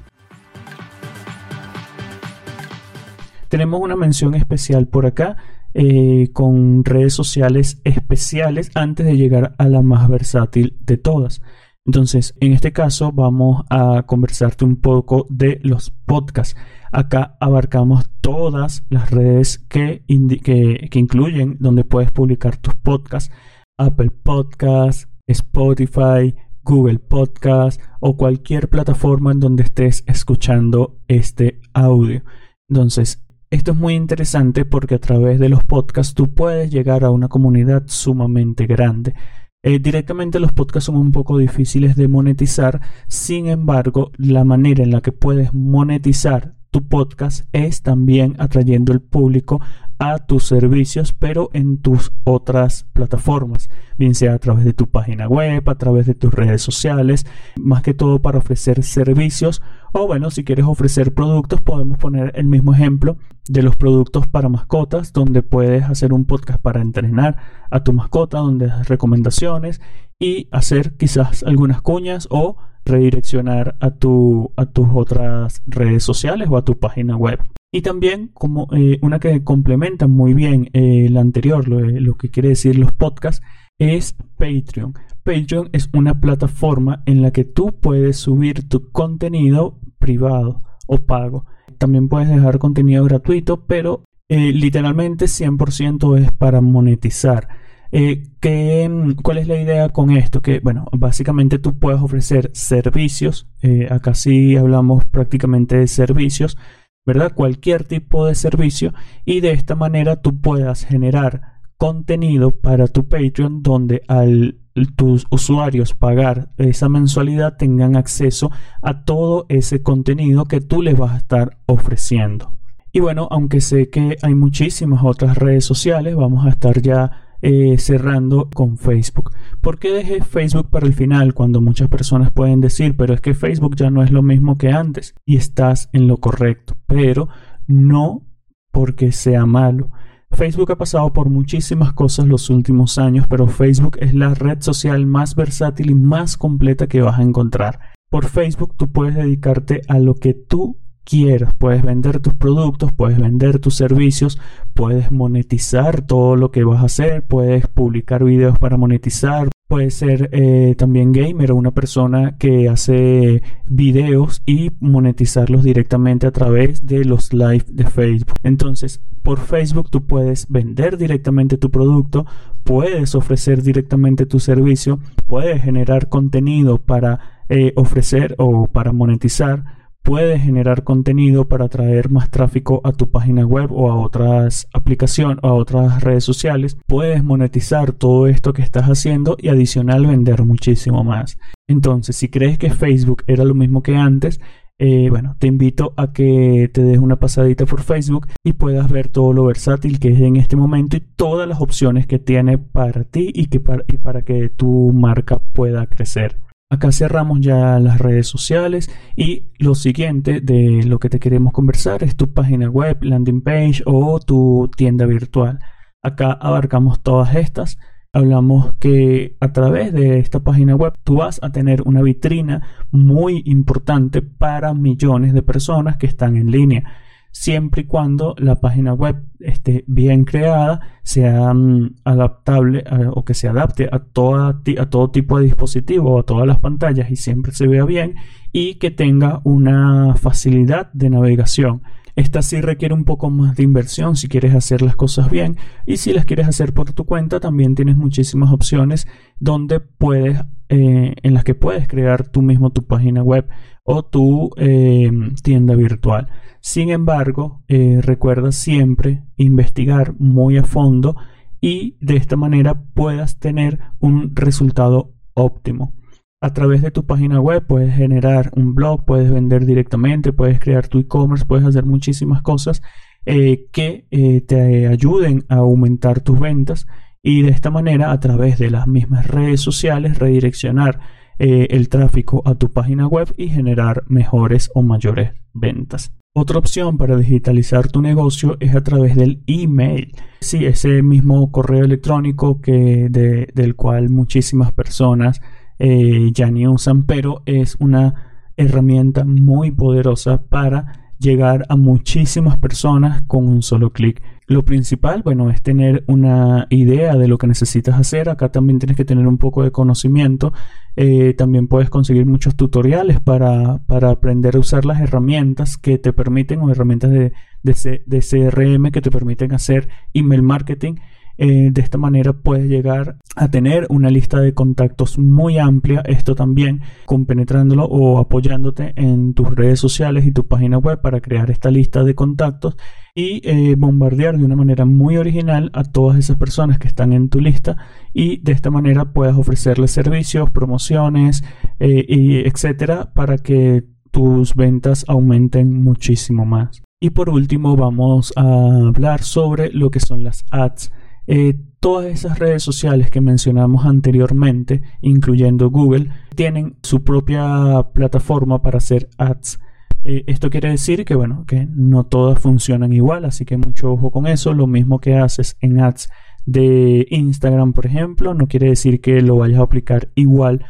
Tenemos 3.53 3.83
una 3.83 3.97
mención 3.97 4.35
especial 4.35 4.89
por 4.89 5.05
acá 5.05 5.37
eh, 5.75 6.31
con 6.33 6.87
redes 6.87 7.13
sociales 7.13 7.83
especiales 7.85 8.71
antes 8.75 9.05
de 9.05 9.19
llegar 9.19 9.55
a 9.59 9.69
la 9.69 9.83
más 9.83 10.09
versátil 10.09 10.79
de 10.81 10.97
todas. 10.97 11.43
Entonces, 11.85 12.35
en 12.41 12.55
este 12.55 12.73
caso 12.73 13.13
vamos 13.13 13.63
a 13.69 14.05
conversarte 14.07 14.65
un 14.65 14.77
poco 14.77 15.27
de 15.29 15.61
los 15.65 15.91
podcasts. 15.91 16.59
Acá 16.93 17.37
abarcamos 17.41 18.09
todas 18.23 18.87
las 18.89 19.11
redes 19.11 19.59
que, 19.59 20.03
que, 20.43 20.99
incluyen 20.99 21.59
donde 21.61 21.85
puedes 21.85 22.11
publicar 22.11 22.57
tus 22.57 22.75
podcasts. 22.77 23.31
Apple 23.77 24.13
Podcasts, 24.13 25.11
Spotify, 25.27 26.35
Google 26.63 27.01
Podcasts 27.01 27.85
o 28.01 28.17
cualquier 28.17 28.71
plataforma 28.71 29.31
en 29.31 29.41
donde 29.41 29.65
estés 29.65 30.05
escuchando 30.07 31.03
este 31.07 31.61
audio. 31.75 32.23
Entonces, 32.71 33.23
esto 33.53 33.73
es 33.73 33.77
muy 33.77 33.95
interesante 33.95 34.65
porque 34.65 34.95
a 34.95 34.99
través 34.99 35.39
de 35.39 35.51
los 35.51 35.63
podcasts 35.63 36.15
tú 36.15 36.33
puedes 36.33 36.71
llegar 36.71 37.05
a 37.05 37.11
una 37.11 37.29
comunidad 37.29 37.83
sumamente 37.85 38.67
grande. 38.67 39.15
Eh, 39.63 39.79
directamente 39.79 40.41
los 40.41 40.53
podcasts 40.53 40.87
son 40.87 40.97
un 40.97 41.13
poco 41.13 41.37
difíciles 41.37 41.95
de 41.95 42.09
monetizar, 42.09 42.81
sin 43.09 43.49
embargo, 43.49 44.11
la 44.17 44.45
manera 44.45 44.83
en 44.83 44.91
la 44.91 45.03
que 45.03 45.13
puedes 45.13 45.53
monetizar 45.53 46.55
tu 46.71 46.89
podcast 46.89 47.47
es 47.53 47.83
también 47.83 48.37
atrayendo 48.39 48.95
el 48.95 49.03
público 49.03 49.61
a 50.03 50.19
tus 50.19 50.45
servicios, 50.45 51.13
pero 51.13 51.49
en 51.53 51.79
tus 51.79 52.13
otras 52.25 52.87
plataformas, 52.93 53.71
bien 53.97 54.17
sea 54.17 54.35
a 54.35 54.39
través 54.41 54.65
de 54.65 54.73
tu 54.73 54.89
página 54.89 55.29
web, 55.29 55.63
a 55.71 55.77
través 55.77 56.07
de 56.07 56.17
tus 56.17 56.35
redes 56.35 56.61
sociales, 56.61 57.25
más 57.57 57.83
que 57.83 57.95
todo 57.95 58.21
para 58.21 58.39
ofrecer 58.39 58.83
servicios 58.83 59.63
o 59.93 60.09
bueno, 60.09 60.31
si 60.31 60.43
quieres 60.43 60.65
ofrecer 60.65 61.15
productos, 61.15 61.61
podemos 61.61 61.99
poner 61.99 62.33
el 62.35 62.47
mismo 62.47 62.75
ejemplo 62.75 63.17
de 63.47 63.63
los 63.63 63.77
productos 63.77 64.27
para 64.27 64.49
mascotas, 64.49 65.13
donde 65.13 65.43
puedes 65.43 65.85
hacer 65.85 66.13
un 66.13 66.25
podcast 66.25 66.61
para 66.61 66.81
entrenar 66.81 67.37
a 67.71 67.85
tu 67.85 67.93
mascota, 67.93 68.39
donde 68.39 68.67
das 68.67 68.89
recomendaciones 68.89 69.81
y 70.19 70.49
hacer 70.51 70.97
quizás 70.97 71.45
algunas 71.45 71.81
cuñas 71.81 72.27
o 72.31 72.57
redireccionar 72.85 73.77
a, 73.79 73.93
tu, 73.93 74.53
a 74.57 74.67
tus 74.67 74.89
otras 74.93 75.63
redes 75.67 76.03
sociales 76.03 76.49
o 76.51 76.57
a 76.57 76.65
tu 76.65 76.79
página 76.81 77.17
web. 77.17 77.39
Y 77.75 77.81
también 77.81 78.31
como 78.35 78.69
eh, 78.77 78.99
una 79.01 79.19
que 79.19 79.43
complementa 79.43 80.07
muy 80.07 80.35
bien 80.35 80.69
eh, 80.75 81.09
la 81.11 81.23
anterior, 81.23 81.65
eh, 81.67 82.01
lo, 82.03 82.17
que 82.17 82.31
quiere 82.31 82.51
decir 82.51 82.79
los 82.79 82.93
podcasts, 82.93 83.43
es 83.79 84.15
Patreon. 84.37 84.93
Patreon 85.25 85.71
es 85.73 85.89
una 85.95 86.21
plataforma 86.21 87.03
en 87.07 87.23
la 87.23 87.31
que 87.31 87.45
tú 87.45 87.73
puedes 87.81 88.19
subir 88.19 88.69
tu 88.69 88.91
contenido 88.91 89.81
privado 89.99 90.61
o 90.87 90.99
pago. 90.99 91.47
También 91.79 92.11
puedes 92.11 92.29
dejar 92.29 92.59
contenido 92.59 93.05
gratuito, 93.05 93.65
pero 93.65 94.05
literalmente 94.29 95.27
100% 95.27 96.19
es 96.19 96.33
para 96.33 96.61
monetizar. 96.61 97.49
¿Cuál 97.91 99.39
es 99.39 99.49
la 99.49 99.61
idea 99.61 99.89
con 99.91 100.11
esto? 100.11 100.41
Que, 100.41 100.61
bueno, 100.61 100.87
básicamente 100.93 101.59
tú 101.59 101.79
puedes 101.79 102.01
ofrecer 102.01 102.51
servicios. 102.55 103.49
acá 103.91 104.15
sí 104.15 104.57
hablamos 104.57 105.05
prácticamente 105.05 105.77
de 105.77 105.87
servicios 105.87 106.57
¿verdad? 107.05 107.33
Cualquier 107.35 107.85
tipo 107.85 108.27
de 108.27 108.35
servicio 108.35 108.93
y 109.25 109.41
de 109.41 109.53
esta 109.53 109.75
manera 109.75 110.21
tú 110.21 110.41
puedas 110.41 110.85
generar 110.85 111.61
contenido 111.77 112.53
para 112.53 112.87
tu 112.87 113.09
Patreon 113.09 113.63
donde 113.63 114.03
al 114.07 114.59
tus 114.97 115.27
usuarios 115.31 115.95
pagar 115.95 116.51
esa 116.57 116.89
mensualidad 116.89 117.57
tengan 117.57 117.97
acceso 117.97 118.51
a 118.81 119.05
todo 119.05 119.47
ese 119.49 119.83
contenido 119.83 120.47
que 120.47 120.61
tú 120.61 120.81
les 120.81 120.97
vas 120.97 121.13
a 121.13 121.19
estar 121.19 121.59
ofreciendo. 121.67 122.57
Y 122.91 123.01
bueno, 123.01 123.29
aunque 123.31 123.61
sé 123.61 123.89
que 123.91 124.17
hay 124.23 124.35
muchísimas 124.35 125.03
otras 125.05 125.37
redes 125.37 125.65
sociales, 125.65 126.15
vamos 126.15 126.47
a 126.47 126.51
estar 126.51 126.81
ya 126.81 127.32
eh, 127.43 127.77
cerrando 127.79 128.49
con 128.55 128.79
Facebook. 128.79 129.33
¿Por 129.61 129.79
qué 129.79 129.91
dejé 129.91 130.23
Facebook 130.23 130.71
para 130.71 130.87
el 130.87 130.95
final 130.95 131.35
cuando 131.35 131.61
muchas 131.61 131.89
personas 131.89 132.31
pueden 132.31 132.61
decir, 132.61 132.97
pero 132.97 133.15
es 133.15 133.21
que 133.21 133.35
Facebook 133.35 133.77
ya 133.77 133.91
no 133.91 134.03
es 134.03 134.11
lo 134.11 134.23
mismo 134.23 134.57
que 134.57 134.71
antes? 134.71 135.15
Y 135.25 135.37
estás 135.37 135.91
en 135.93 136.07
lo 136.07 136.19
correcto, 136.19 136.77
pero 136.87 137.29
no 137.67 138.23
porque 138.71 139.13
sea 139.13 139.45
malo. 139.45 139.91
Facebook 140.31 140.73
ha 140.73 140.79
pasado 140.79 141.13
por 141.13 141.29
muchísimas 141.29 141.93
cosas 141.93 142.27
los 142.27 142.49
últimos 142.49 142.97
años, 142.97 143.27
pero 143.29 143.47
Facebook 143.47 143.99
es 144.01 144.15
la 144.15 144.35
red 144.35 144.61
social 144.61 145.05
más 145.07 145.35
versátil 145.35 145.91
y 145.91 145.95
más 145.95 146.37
completa 146.37 146.87
que 146.87 147.03
vas 147.03 147.19
a 147.19 147.23
encontrar. 147.23 147.81
Por 148.09 148.27
Facebook 148.27 148.75
tú 148.77 148.91
puedes 148.91 149.15
dedicarte 149.15 149.83
a 149.89 149.99
lo 149.99 150.15
que 150.15 150.35
tú 150.35 150.79
quieras. 151.05 151.55
Puedes 151.55 151.83
vender 151.83 152.21
tus 152.21 152.35
productos, 152.35 152.93
puedes 152.93 153.19
vender 153.19 153.59
tus 153.59 153.75
servicios, 153.75 154.39
puedes 154.75 155.11
monetizar 155.11 156.03
todo 156.03 156.37
lo 156.37 156.51
que 156.51 156.65
vas 156.65 156.83
a 156.83 156.87
hacer, 156.87 157.27
puedes 157.27 157.67
publicar 157.67 158.25
videos 158.25 158.59
para 158.59 158.77
monetizar, 158.77 159.49
puedes 159.69 159.95
ser 159.95 160.29
eh, 160.33 160.75
también 160.77 161.13
gamer 161.13 161.53
o 161.53 161.57
una 161.57 161.71
persona 161.71 162.37
que 162.39 162.69
hace 162.69 163.43
videos 163.67 164.43
y 164.45 164.71
monetizarlos 164.81 165.65
directamente 165.65 166.27
a 166.27 166.31
través 166.31 166.87
de 166.87 167.05
los 167.05 167.33
live 167.33 167.65
de 167.69 167.87
Facebook. 167.87 168.37
Entonces, 168.43 169.01
por 169.23 169.39
Facebook 169.39 169.89
tú 169.89 170.05
puedes 170.05 170.47
vender 170.49 170.99
directamente 170.99 171.57
tu 171.57 171.71
producto, 171.71 172.27
puedes 172.65 173.15
ofrecer 173.15 173.63
directamente 173.63 174.27
tu 174.27 174.41
servicio, 174.41 174.99
puedes 175.27 175.63
generar 175.63 176.09
contenido 176.09 176.79
para 176.79 177.45
eh, 177.49 177.73
ofrecer 177.77 178.35
o 178.39 178.67
para 178.67 178.93
monetizar 178.93 179.82
puedes 180.03 180.43
generar 180.43 180.85
contenido 180.85 181.49
para 181.49 181.69
traer 181.69 182.11
más 182.11 182.31
tráfico 182.31 182.81
a 182.85 182.93
tu 182.93 183.11
página 183.11 183.47
web 183.47 183.73
o 183.73 183.91
a 183.91 183.97
otras 183.97 184.69
aplicaciones 184.73 185.39
o 185.43 185.49
a 185.49 185.55
otras 185.55 186.03
redes 186.03 186.25
sociales. 186.25 186.77
Puedes 186.87 187.25
monetizar 187.25 187.93
todo 187.93 188.27
esto 188.27 188.53
que 188.53 188.63
estás 188.63 188.85
haciendo 188.85 189.37
y 189.39 189.49
adicional 189.49 190.07
vender 190.07 190.43
muchísimo 190.45 191.05
más. 191.05 191.39
Entonces, 191.69 192.17
si 192.17 192.29
crees 192.29 192.59
que 192.59 192.71
Facebook 192.71 193.23
era 193.27 193.45
lo 193.45 193.55
mismo 193.55 193.83
que 193.83 193.97
antes, 193.97 194.41
eh, 194.79 195.09
bueno, 195.11 195.37
te 195.39 195.47
invito 195.47 195.95
a 195.97 196.13
que 196.13 196.69
te 196.73 196.83
des 196.83 196.99
una 196.99 197.17
pasadita 197.17 197.67
por 197.67 197.83
Facebook 197.83 198.27
y 198.43 198.55
puedas 198.55 198.91
ver 198.91 199.09
todo 199.09 199.33
lo 199.33 199.45
versátil 199.45 200.01
que 200.01 200.09
es 200.09 200.21
en 200.21 200.37
este 200.37 200.57
momento 200.57 200.97
y 200.97 201.01
todas 201.01 201.49
las 201.49 201.61
opciones 201.61 202.07
que 202.07 202.19
tiene 202.19 202.59
para 202.59 203.05
ti 203.05 203.31
y, 203.33 203.47
que 203.47 203.63
y 203.89 203.99
para 203.99 204.23
que 204.23 204.49
tu 204.49 204.93
marca 204.93 205.39
pueda 205.39 205.87
crecer. 205.87 206.41
Acá 206.73 206.91
cerramos 206.91 207.41
ya 207.41 207.79
las 207.79 207.99
redes 207.99 208.27
sociales 208.27 208.91
y 209.15 209.51
lo 209.59 209.75
siguiente 209.75 210.41
de 210.41 210.83
lo 210.85 210.99
que 210.99 211.11
te 211.11 211.21
queremos 211.21 211.53
conversar 211.53 212.03
es 212.03 212.17
tu 212.17 212.33
página 212.33 212.71
web, 212.71 212.97
landing 213.03 213.43
page 213.43 213.83
o 213.85 214.19
tu 214.21 214.71
tienda 214.75 215.05
virtual. 215.05 215.59
Acá 216.03 216.33
abarcamos 216.33 217.03
todas 217.03 217.35
estas 217.35 217.79
hablamos 218.15 218.73
que 218.81 219.37
a 219.41 219.53
través 219.53 219.93
de 219.93 220.19
esta 220.19 220.41
página 220.41 220.75
web 220.75 220.95
tú 221.05 221.17
vas 221.17 221.41
a 221.43 221.53
tener 221.53 221.83
una 221.83 222.01
vitrina 222.01 222.67
muy 222.91 223.43
importante 223.45 224.23
para 224.23 224.73
millones 224.73 225.35
de 225.35 225.43
personas 225.43 225.99
que 225.99 226.07
están 226.07 226.37
en 226.37 226.51
línea 226.51 226.85
siempre 227.33 227.83
y 227.83 227.85
cuando 227.87 228.37
la 228.39 228.61
página 228.61 228.93
web 228.93 229.17
esté 229.41 229.85
bien 229.89 230.25
creada, 230.25 230.81
sea 231.03 231.53
mm, 231.53 231.97
adaptable 232.05 232.85
o 233.15 233.25
que 233.25 233.35
se 233.35 233.49
adapte 233.49 233.89
a, 233.91 233.99
toda, 233.99 234.61
a 234.79 234.87
todo 234.91 235.11
tipo 235.11 235.39
de 235.39 235.47
dispositivo, 235.47 236.21
a 236.21 236.23
todas 236.23 236.47
las 236.47 236.61
pantallas 236.61 237.11
y 237.11 237.17
siempre 237.17 237.53
se 237.53 237.67
vea 237.67 237.85
bien 237.85 238.15
y 238.53 238.75
que 238.75 238.91
tenga 238.91 239.41
una 239.45 240.15
facilidad 240.15 240.93
de 240.93 241.11
navegación. 241.11 241.83
Esta 242.15 242.43
sí 242.43 242.61
requiere 242.61 242.95
un 242.95 243.05
poco 243.05 243.31
más 243.31 243.57
de 243.57 243.63
inversión 243.63 244.17
si 244.17 244.29
quieres 244.29 244.55
hacer 244.55 244.83
las 244.83 244.97
cosas 244.97 245.31
bien 245.31 245.57
y 245.87 245.97
si 245.97 246.13
las 246.13 246.27
quieres 246.27 246.47
hacer 246.47 246.75
por 246.75 246.93
tu 246.93 247.05
cuenta 247.05 247.41
también 247.41 247.75
tienes 247.75 247.97
muchísimas 247.97 248.53
opciones 248.53 249.07
donde 249.41 249.81
puedes 249.81 250.39
eh, 250.69 251.15
en 251.23 251.35
las 251.35 251.45
que 251.45 251.55
puedes 251.55 251.89
crear 251.89 252.29
tú 252.29 252.43
mismo 252.43 252.71
tu 252.71 252.87
página 252.87 253.23
web 253.23 253.49
o 253.85 254.05
tu 254.05 254.51
eh, 254.57 255.11
tienda 255.43 255.75
virtual. 255.75 256.29
Sin 256.61 256.91
embargo, 256.91 257.63
eh, 257.69 258.01
recuerda 258.03 258.53
siempre 258.53 259.25
investigar 259.37 260.15
muy 260.19 260.59
a 260.59 260.65
fondo 260.65 261.17
y 261.61 261.97
de 262.01 262.17
esta 262.17 262.37
manera 262.37 262.85
puedas 262.95 263.39
tener 263.39 263.81
un 264.01 264.37
resultado 264.37 265.15
óptimo 265.35 265.95
a 266.43 266.53
través 266.53 266.83
de 266.83 266.91
tu 266.91 267.07
página 267.07 267.41
web 267.41 267.65
puedes 267.65 267.95
generar 267.95 268.51
un 268.57 268.75
blog, 268.75 269.05
puedes 269.05 269.33
vender 269.33 269.65
directamente, 269.65 270.33
puedes 270.33 270.59
crear 270.59 270.89
tu 270.89 270.99
e-commerce, 270.99 271.47
puedes 271.47 271.65
hacer 271.65 271.87
muchísimas 271.87 272.43
cosas 272.43 272.83
eh, 273.25 273.69
que 273.71 274.07
eh, 274.11 274.41
te 274.41 274.89
ayuden 274.89 275.45
a 275.49 275.59
aumentar 275.59 276.21
tus 276.21 276.41
ventas 276.41 276.89
y 277.23 277.43
de 277.43 277.51
esta 277.51 277.71
manera 277.71 278.11
a 278.11 278.19
través 278.19 278.59
de 278.59 278.71
las 278.71 278.89
mismas 278.89 279.29
redes 279.29 279.61
sociales 279.61 280.19
redireccionar 280.19 280.99
eh, 281.39 281.69
el 281.71 281.89
tráfico 281.89 282.43
a 282.45 282.57
tu 282.57 282.73
página 282.73 283.07
web 283.07 283.33
y 283.37 283.49
generar 283.49 284.03
mejores 284.09 284.69
o 284.75 284.83
mayores 284.83 285.31
ventas. 285.55 286.13
Otra 286.35 286.59
opción 286.59 286.99
para 286.99 287.17
digitalizar 287.17 287.87
tu 287.87 288.03
negocio 288.03 288.57
es 288.59 288.75
a 288.75 288.83
través 288.83 289.15
del 289.15 289.45
email. 289.47 290.13
Sí, 290.41 290.67
ese 290.67 291.03
mismo 291.03 291.53
correo 291.53 291.85
electrónico 291.85 292.61
que 292.61 293.09
del 293.11 293.77
cual 293.77 294.09
muchísimas 294.09 294.73
personas 294.73 295.41
eh, 295.85 296.31
ya 296.33 296.49
ni 296.49 296.69
usan, 296.69 297.07
pero 297.07 297.43
es 297.45 297.77
una 297.81 298.15
herramienta 298.57 299.25
muy 299.25 299.73
poderosa 299.73 300.41
para 300.41 301.15
llegar 301.19 301.67
a 301.69 301.75
muchísimas 301.75 302.57
personas 302.57 303.23
con 303.23 303.49
un 303.49 303.63
solo 303.63 303.91
clic. 303.91 304.23
Lo 304.47 304.65
principal, 304.65 305.23
bueno, 305.25 305.51
es 305.51 305.61
tener 305.61 306.05
una 306.07 306.69
idea 306.71 307.17
de 307.17 307.27
lo 307.27 307.37
que 307.37 307.49
necesitas 307.49 307.99
hacer. 307.99 308.29
Acá 308.29 308.53
también 308.53 308.79
tienes 308.79 308.97
que 308.97 309.05
tener 309.05 309.27
un 309.27 309.39
poco 309.39 309.65
de 309.65 309.73
conocimiento. 309.73 310.53
Eh, 310.95 311.35
también 311.35 311.67
puedes 311.67 311.91
conseguir 311.91 312.27
muchos 312.27 312.55
tutoriales 312.55 313.19
para, 313.19 313.81
aprender 313.89 314.55
a 314.55 314.61
usar 314.61 314.85
las 314.85 315.01
herramientas 315.01 315.79
que 315.79 315.99
te 315.99 316.13
permiten, 316.13 316.61
o 316.61 316.71
herramientas 316.71 317.11
de, 317.11 317.33
de 317.65 318.21
CRM 318.21 318.93
que 318.93 319.01
te 319.01 319.11
permiten 319.11 319.53
hacer 319.53 319.89
email 320.15 320.43
marketing 320.43 320.95
eh, 321.39 321.71
de 321.73 321.81
esta 321.81 321.99
manera 321.99 322.33
puedes 322.33 322.69
llegar 322.69 323.17
a 323.37 323.51
tener 323.51 323.87
una 323.89 324.11
lista 324.11 324.41
de 324.41 324.55
contactos 324.55 325.19
muy 325.19 325.59
amplia. 325.59 326.03
Esto 326.07 326.35
también 326.35 326.83
compenetrándolo 327.07 327.85
o 327.85 328.19
apoyándote 328.19 328.93
en 328.97 329.35
tus 329.35 329.55
redes 329.55 329.81
sociales 329.81 330.27
y 330.27 330.33
tu 330.33 330.47
página 330.47 330.79
web 330.79 331.01
para 331.01 331.21
crear 331.21 331.51
esta 331.51 331.71
lista 331.71 332.05
de 332.05 332.15
contactos 332.15 332.77
y 333.15 333.47
eh, 333.47 333.75
bombardear 333.77 334.39
de 334.39 334.45
una 334.45 334.57
manera 334.57 334.87
muy 334.87 335.17
original 335.17 335.71
a 335.75 335.85
todas 335.85 336.19
esas 336.19 336.37
personas 336.37 336.79
que 336.79 336.89
están 336.89 337.13
en 337.13 337.29
tu 337.29 337.41
lista 337.41 337.77
y 338.15 338.39
de 338.39 338.53
esta 338.53 338.71
manera 338.71 339.13
puedas 339.13 339.37
ofrecerles 339.37 339.91
servicios, 339.91 340.51
promociones 340.51 341.45
eh, 341.79 342.05
y 342.09 342.37
etcétera 342.39 343.13
para 343.13 343.39
que 343.39 343.85
tus 344.11 344.55
ventas 344.55 345.05
aumenten 345.09 345.83
muchísimo 345.83 346.45
más. 346.47 346.83
Y 347.01 347.11
por 347.11 347.31
último 347.31 347.77
vamos 347.77 348.33
a 348.37 348.43
hablar 348.43 349.23
sobre 349.23 349.71
lo 349.73 349.91
que 349.91 350.01
son 350.01 350.23
las 350.23 350.45
ads. 350.51 350.93
Eh, 351.35 351.55
todas 351.81 352.13
esas 352.13 352.39
redes 352.39 352.63
sociales 352.63 353.11
que 353.11 353.23
mencionamos 353.23 353.87
anteriormente, 353.87 354.83
incluyendo 355.01 355.71
Google, 355.71 356.11
tienen 356.37 356.77
su 356.83 357.05
propia 357.05 357.87
plataforma 357.95 358.61
para 358.61 358.77
hacer 358.77 359.09
ads. 359.17 359.59
Eh, 360.05 360.25
esto 360.27 360.51
quiere 360.51 360.69
decir 360.69 361.07
que, 361.07 361.15
bueno, 361.15 361.47
que 361.47 361.67
no 361.75 362.05
todas 362.05 362.39
funcionan 362.39 362.93
igual, 362.93 363.25
así 363.25 363.47
que 363.47 363.57
mucho 363.57 363.93
ojo 363.93 364.11
con 364.11 364.27
eso. 364.27 364.53
Lo 364.53 364.67
mismo 364.67 365.01
que 365.01 365.15
haces 365.17 365.57
en 365.63 365.81
ads 365.81 366.11
de 366.45 367.07
Instagram, 367.09 367.73
por 367.73 367.87
ejemplo, 367.87 368.35
no 368.35 368.47
quiere 368.47 368.69
decir 368.69 369.01
que 369.01 369.23
lo 369.23 369.37
vayas 369.37 369.61
a 369.61 369.63
aplicar 369.63 370.11
igual 370.15 370.67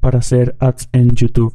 para 0.00 0.20
hacer 0.20 0.56
ads 0.60 0.88
en 0.92 1.10
YouTube. 1.10 1.54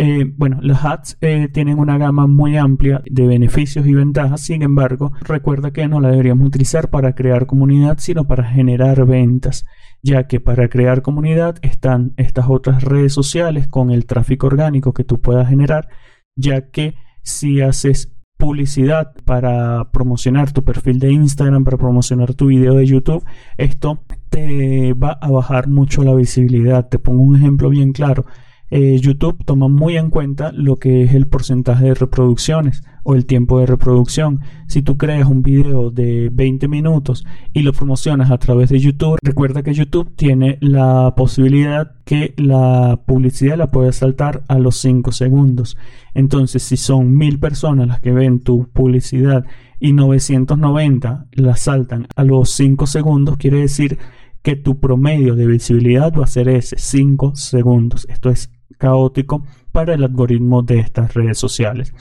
Eh, 0.00 0.32
bueno, 0.36 0.60
las 0.62 0.84
ads 0.84 1.18
eh, 1.22 1.48
tienen 1.52 1.80
una 1.80 1.98
gama 1.98 2.28
muy 2.28 2.56
amplia 2.56 3.02
de 3.04 3.26
beneficios 3.26 3.84
y 3.84 3.94
ventajas, 3.94 4.40
sin 4.40 4.62
embargo, 4.62 5.10
recuerda 5.22 5.72
que 5.72 5.88
no 5.88 5.98
la 6.00 6.10
deberíamos 6.10 6.46
utilizar 6.46 6.88
para 6.88 7.16
crear 7.16 7.46
comunidad, 7.46 7.98
sino 7.98 8.24
para 8.28 8.44
generar 8.44 9.04
ventas, 9.06 9.66
ya 10.00 10.28
que 10.28 10.38
para 10.38 10.68
crear 10.68 11.02
comunidad 11.02 11.56
están 11.62 12.14
estas 12.16 12.46
otras 12.48 12.84
redes 12.84 13.12
sociales 13.12 13.66
con 13.66 13.90
el 13.90 14.06
tráfico 14.06 14.46
orgánico 14.46 14.94
que 14.94 15.02
tú 15.02 15.20
puedas 15.20 15.48
generar, 15.48 15.88
ya 16.36 16.70
que 16.70 16.94
si 17.22 17.60
haces 17.60 18.14
publicidad 18.36 19.16
para 19.24 19.90
promocionar 19.90 20.52
tu 20.52 20.62
perfil 20.62 21.00
de 21.00 21.10
Instagram, 21.10 21.64
para 21.64 21.76
promocionar 21.76 22.34
tu 22.34 22.46
video 22.46 22.74
de 22.74 22.86
YouTube, 22.86 23.24
esto 23.56 24.04
te 24.28 24.92
va 24.94 25.18
a 25.20 25.28
bajar 25.28 25.66
mucho 25.66 26.04
la 26.04 26.14
visibilidad. 26.14 26.88
Te 26.88 27.00
pongo 27.00 27.24
un 27.24 27.34
ejemplo 27.34 27.68
bien 27.68 27.90
claro. 27.90 28.26
Eh, 28.70 28.98
YouTube 29.00 29.44
toma 29.44 29.68
muy 29.68 29.96
en 29.96 30.10
cuenta 30.10 30.52
lo 30.52 30.76
que 30.76 31.02
es 31.02 31.14
el 31.14 31.26
porcentaje 31.26 31.86
de 31.86 31.94
reproducciones 31.94 32.82
o 33.02 33.14
el 33.14 33.24
tiempo 33.24 33.58
de 33.58 33.66
reproducción. 33.66 34.40
Si 34.66 34.82
tú 34.82 34.98
creas 34.98 35.26
un 35.26 35.42
video 35.42 35.90
de 35.90 36.28
20 36.30 36.68
minutos 36.68 37.24
y 37.54 37.62
lo 37.62 37.72
promocionas 37.72 38.30
a 38.30 38.36
través 38.36 38.68
de 38.68 38.78
YouTube, 38.78 39.18
recuerda 39.22 39.62
que 39.62 39.72
YouTube 39.72 40.14
tiene 40.14 40.58
la 40.60 41.14
posibilidad 41.16 41.92
que 42.04 42.34
la 42.36 43.00
publicidad 43.06 43.56
la 43.56 43.70
pueda 43.70 43.92
saltar 43.92 44.42
a 44.48 44.58
los 44.58 44.76
5 44.76 45.12
segundos. 45.12 45.78
Entonces, 46.12 46.62
si 46.62 46.76
son 46.76 47.16
1000 47.16 47.40
personas 47.40 47.88
las 47.88 48.00
que 48.00 48.12
ven 48.12 48.40
tu 48.40 48.68
publicidad 48.68 49.46
y 49.80 49.94
990 49.94 51.28
la 51.32 51.56
saltan 51.56 52.08
a 52.14 52.24
los 52.24 52.50
5 52.50 52.86
segundos, 52.86 53.38
quiere 53.38 53.60
decir 53.60 53.98
que 54.42 54.54
tu 54.54 54.80
promedio 54.80 55.34
de 55.34 55.46
visibilidad 55.46 56.12
va 56.12 56.24
a 56.24 56.26
ser 56.26 56.48
ese 56.50 56.76
5 56.78 57.36
segundos. 57.36 58.06
Esto 58.10 58.28
es 58.28 58.50
caótico 58.78 59.44
para 59.72 59.94
el 59.94 60.04
algoritmo 60.04 60.62
de 60.62 60.78
estas 60.78 61.12
redes 61.14 61.38
sociales. 61.38 61.92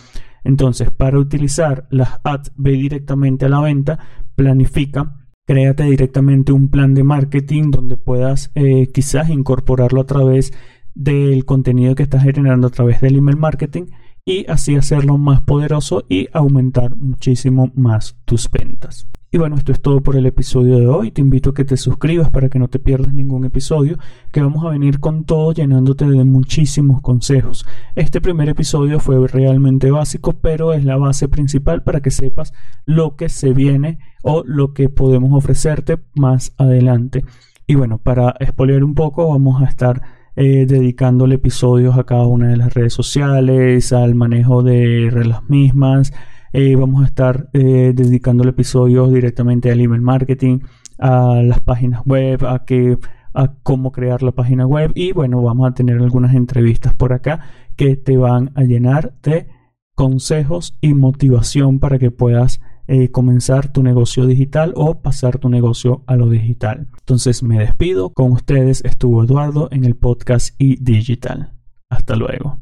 Entonces, 0.43 0.91
para 0.91 1.19
utilizar 1.19 1.87
las 1.89 2.21
ads, 2.23 2.53
ve 2.55 2.71
directamente 2.71 3.45
a 3.45 3.49
la 3.49 3.59
venta, 3.59 3.99
planifica, 4.35 5.27
créate 5.45 5.83
directamente 5.83 6.53
un 6.53 6.69
plan 6.69 6.93
de 6.93 7.03
marketing 7.03 7.71
donde 7.71 7.97
puedas 7.97 8.51
eh, 8.55 8.87
quizás 8.93 9.29
incorporarlo 9.29 10.01
a 10.01 10.05
través 10.05 10.53
del 10.95 11.45
contenido 11.45 11.95
que 11.95 12.03
estás 12.03 12.23
generando 12.23 12.67
a 12.67 12.71
través 12.71 13.01
del 13.01 13.17
email 13.17 13.37
marketing 13.37 13.85
y 14.25 14.45
así 14.49 14.75
hacerlo 14.75 15.17
más 15.17 15.41
poderoso 15.41 16.05
y 16.09 16.27
aumentar 16.33 16.95
muchísimo 16.95 17.71
más 17.75 18.17
tus 18.25 18.49
ventas. 18.49 19.07
Y 19.29 19.37
bueno, 19.37 19.57
esto 19.57 19.73
es 19.73 19.81
todo 19.81 19.99
por 19.99 20.15
el 20.15 20.25
episodio 20.25 20.77
de 20.77 20.87
hoy. 20.87 21.11
Te 21.11 21.19
invito 21.19 21.49
a 21.49 21.53
que 21.53 21.65
te 21.65 21.75
suscribas 21.75 22.29
para 22.29 22.47
que 22.47 22.59
no 22.59 22.69
te 22.69 22.79
pierdas 22.79 23.13
ningún 23.13 23.43
episodio, 23.43 23.97
que 24.31 24.41
vamos 24.41 24.63
a 24.63 24.69
venir 24.69 25.01
con 25.01 25.25
todo 25.25 25.51
llenándote 25.51 26.05
de 26.05 26.23
muchísimos 26.23 27.01
consejos. 27.01 27.65
Este 27.95 28.21
primer 28.21 28.47
episodio 28.47 29.01
fue 29.01 29.27
realmente 29.27 29.91
básico, 29.91 30.31
pero 30.39 30.71
es 30.71 30.85
la 30.85 30.95
base 30.95 31.27
principal 31.27 31.83
para 31.83 31.99
que 31.99 32.09
sepas 32.09 32.53
lo 32.85 33.17
que 33.17 33.27
se 33.27 33.51
viene 33.51 33.99
o 34.23 34.43
lo 34.45 34.73
que 34.73 34.87
podemos 34.87 35.33
ofrecerte 35.33 35.97
más 36.15 36.53
adelante. 36.57 37.25
Y 37.67 37.75
bueno, 37.75 37.97
para 37.97 38.33
expoliar 38.39 38.81
un 38.85 38.95
poco, 38.95 39.27
vamos 39.27 39.61
a 39.61 39.65
estar 39.65 40.03
eh, 40.37 40.65
dedicándole 40.65 41.35
episodios 41.35 41.97
a 41.97 42.05
cada 42.05 42.25
una 42.27 42.47
de 42.47 42.55
las 42.55 42.73
redes 42.73 42.93
sociales, 42.93 43.91
al 43.91 44.15
manejo 44.15 44.63
de 44.63 45.11
las 45.25 45.49
mismas 45.49 46.13
eh, 46.53 46.75
vamos 46.75 47.03
a 47.03 47.07
estar 47.07 47.49
eh, 47.53 47.93
dedicando 47.95 48.43
el 48.43 48.49
episodio 48.49 49.07
directamente 49.07 49.71
al 49.71 49.79
email 49.79 50.01
marketing, 50.01 50.59
a 50.97 51.41
las 51.43 51.59
páginas 51.61 52.01
web, 52.05 52.45
a 52.45 52.65
que 52.65 52.97
a 53.33 53.53
cómo 53.61 53.91
crear 53.91 54.23
la 54.23 54.31
página 54.31 54.65
web 54.65 54.91
y 54.95 55.11
bueno, 55.11 55.41
vamos 55.43 55.69
a 55.69 55.73
tener 55.75 55.99
algunas 55.99 56.33
entrevistas 56.33 56.95
por 56.95 57.13
acá 57.13 57.41
que 57.75 57.95
te 57.95 58.17
van 58.17 58.51
a 58.55 58.63
llenar 58.63 59.13
de 59.21 59.47
consejos 59.93 60.77
y 60.81 60.93
motivación 60.93 61.79
para 61.79 61.99
que 61.99 62.09
puedas 62.09 62.61
eh, 62.87 63.11
comenzar 63.11 63.71
tu 63.71 63.83
negocio 63.83 64.25
digital 64.25 64.73
o 64.75 65.01
pasar 65.01 65.39
tu 65.39 65.49
negocio 65.49 66.03
a 66.07 66.15
lo 66.15 66.29
digital. 66.29 66.87
Entonces 66.99 67.43
me 67.43 67.59
despido. 67.59 68.11
Con 68.11 68.31
ustedes 68.31 68.83
estuvo 68.85 69.23
Eduardo 69.23 69.67
en 69.71 69.83
el 69.83 69.95
podcast 69.95 70.55
y 70.57 70.81
digital. 70.81 71.51
Hasta 71.89 72.15
luego. 72.15 72.59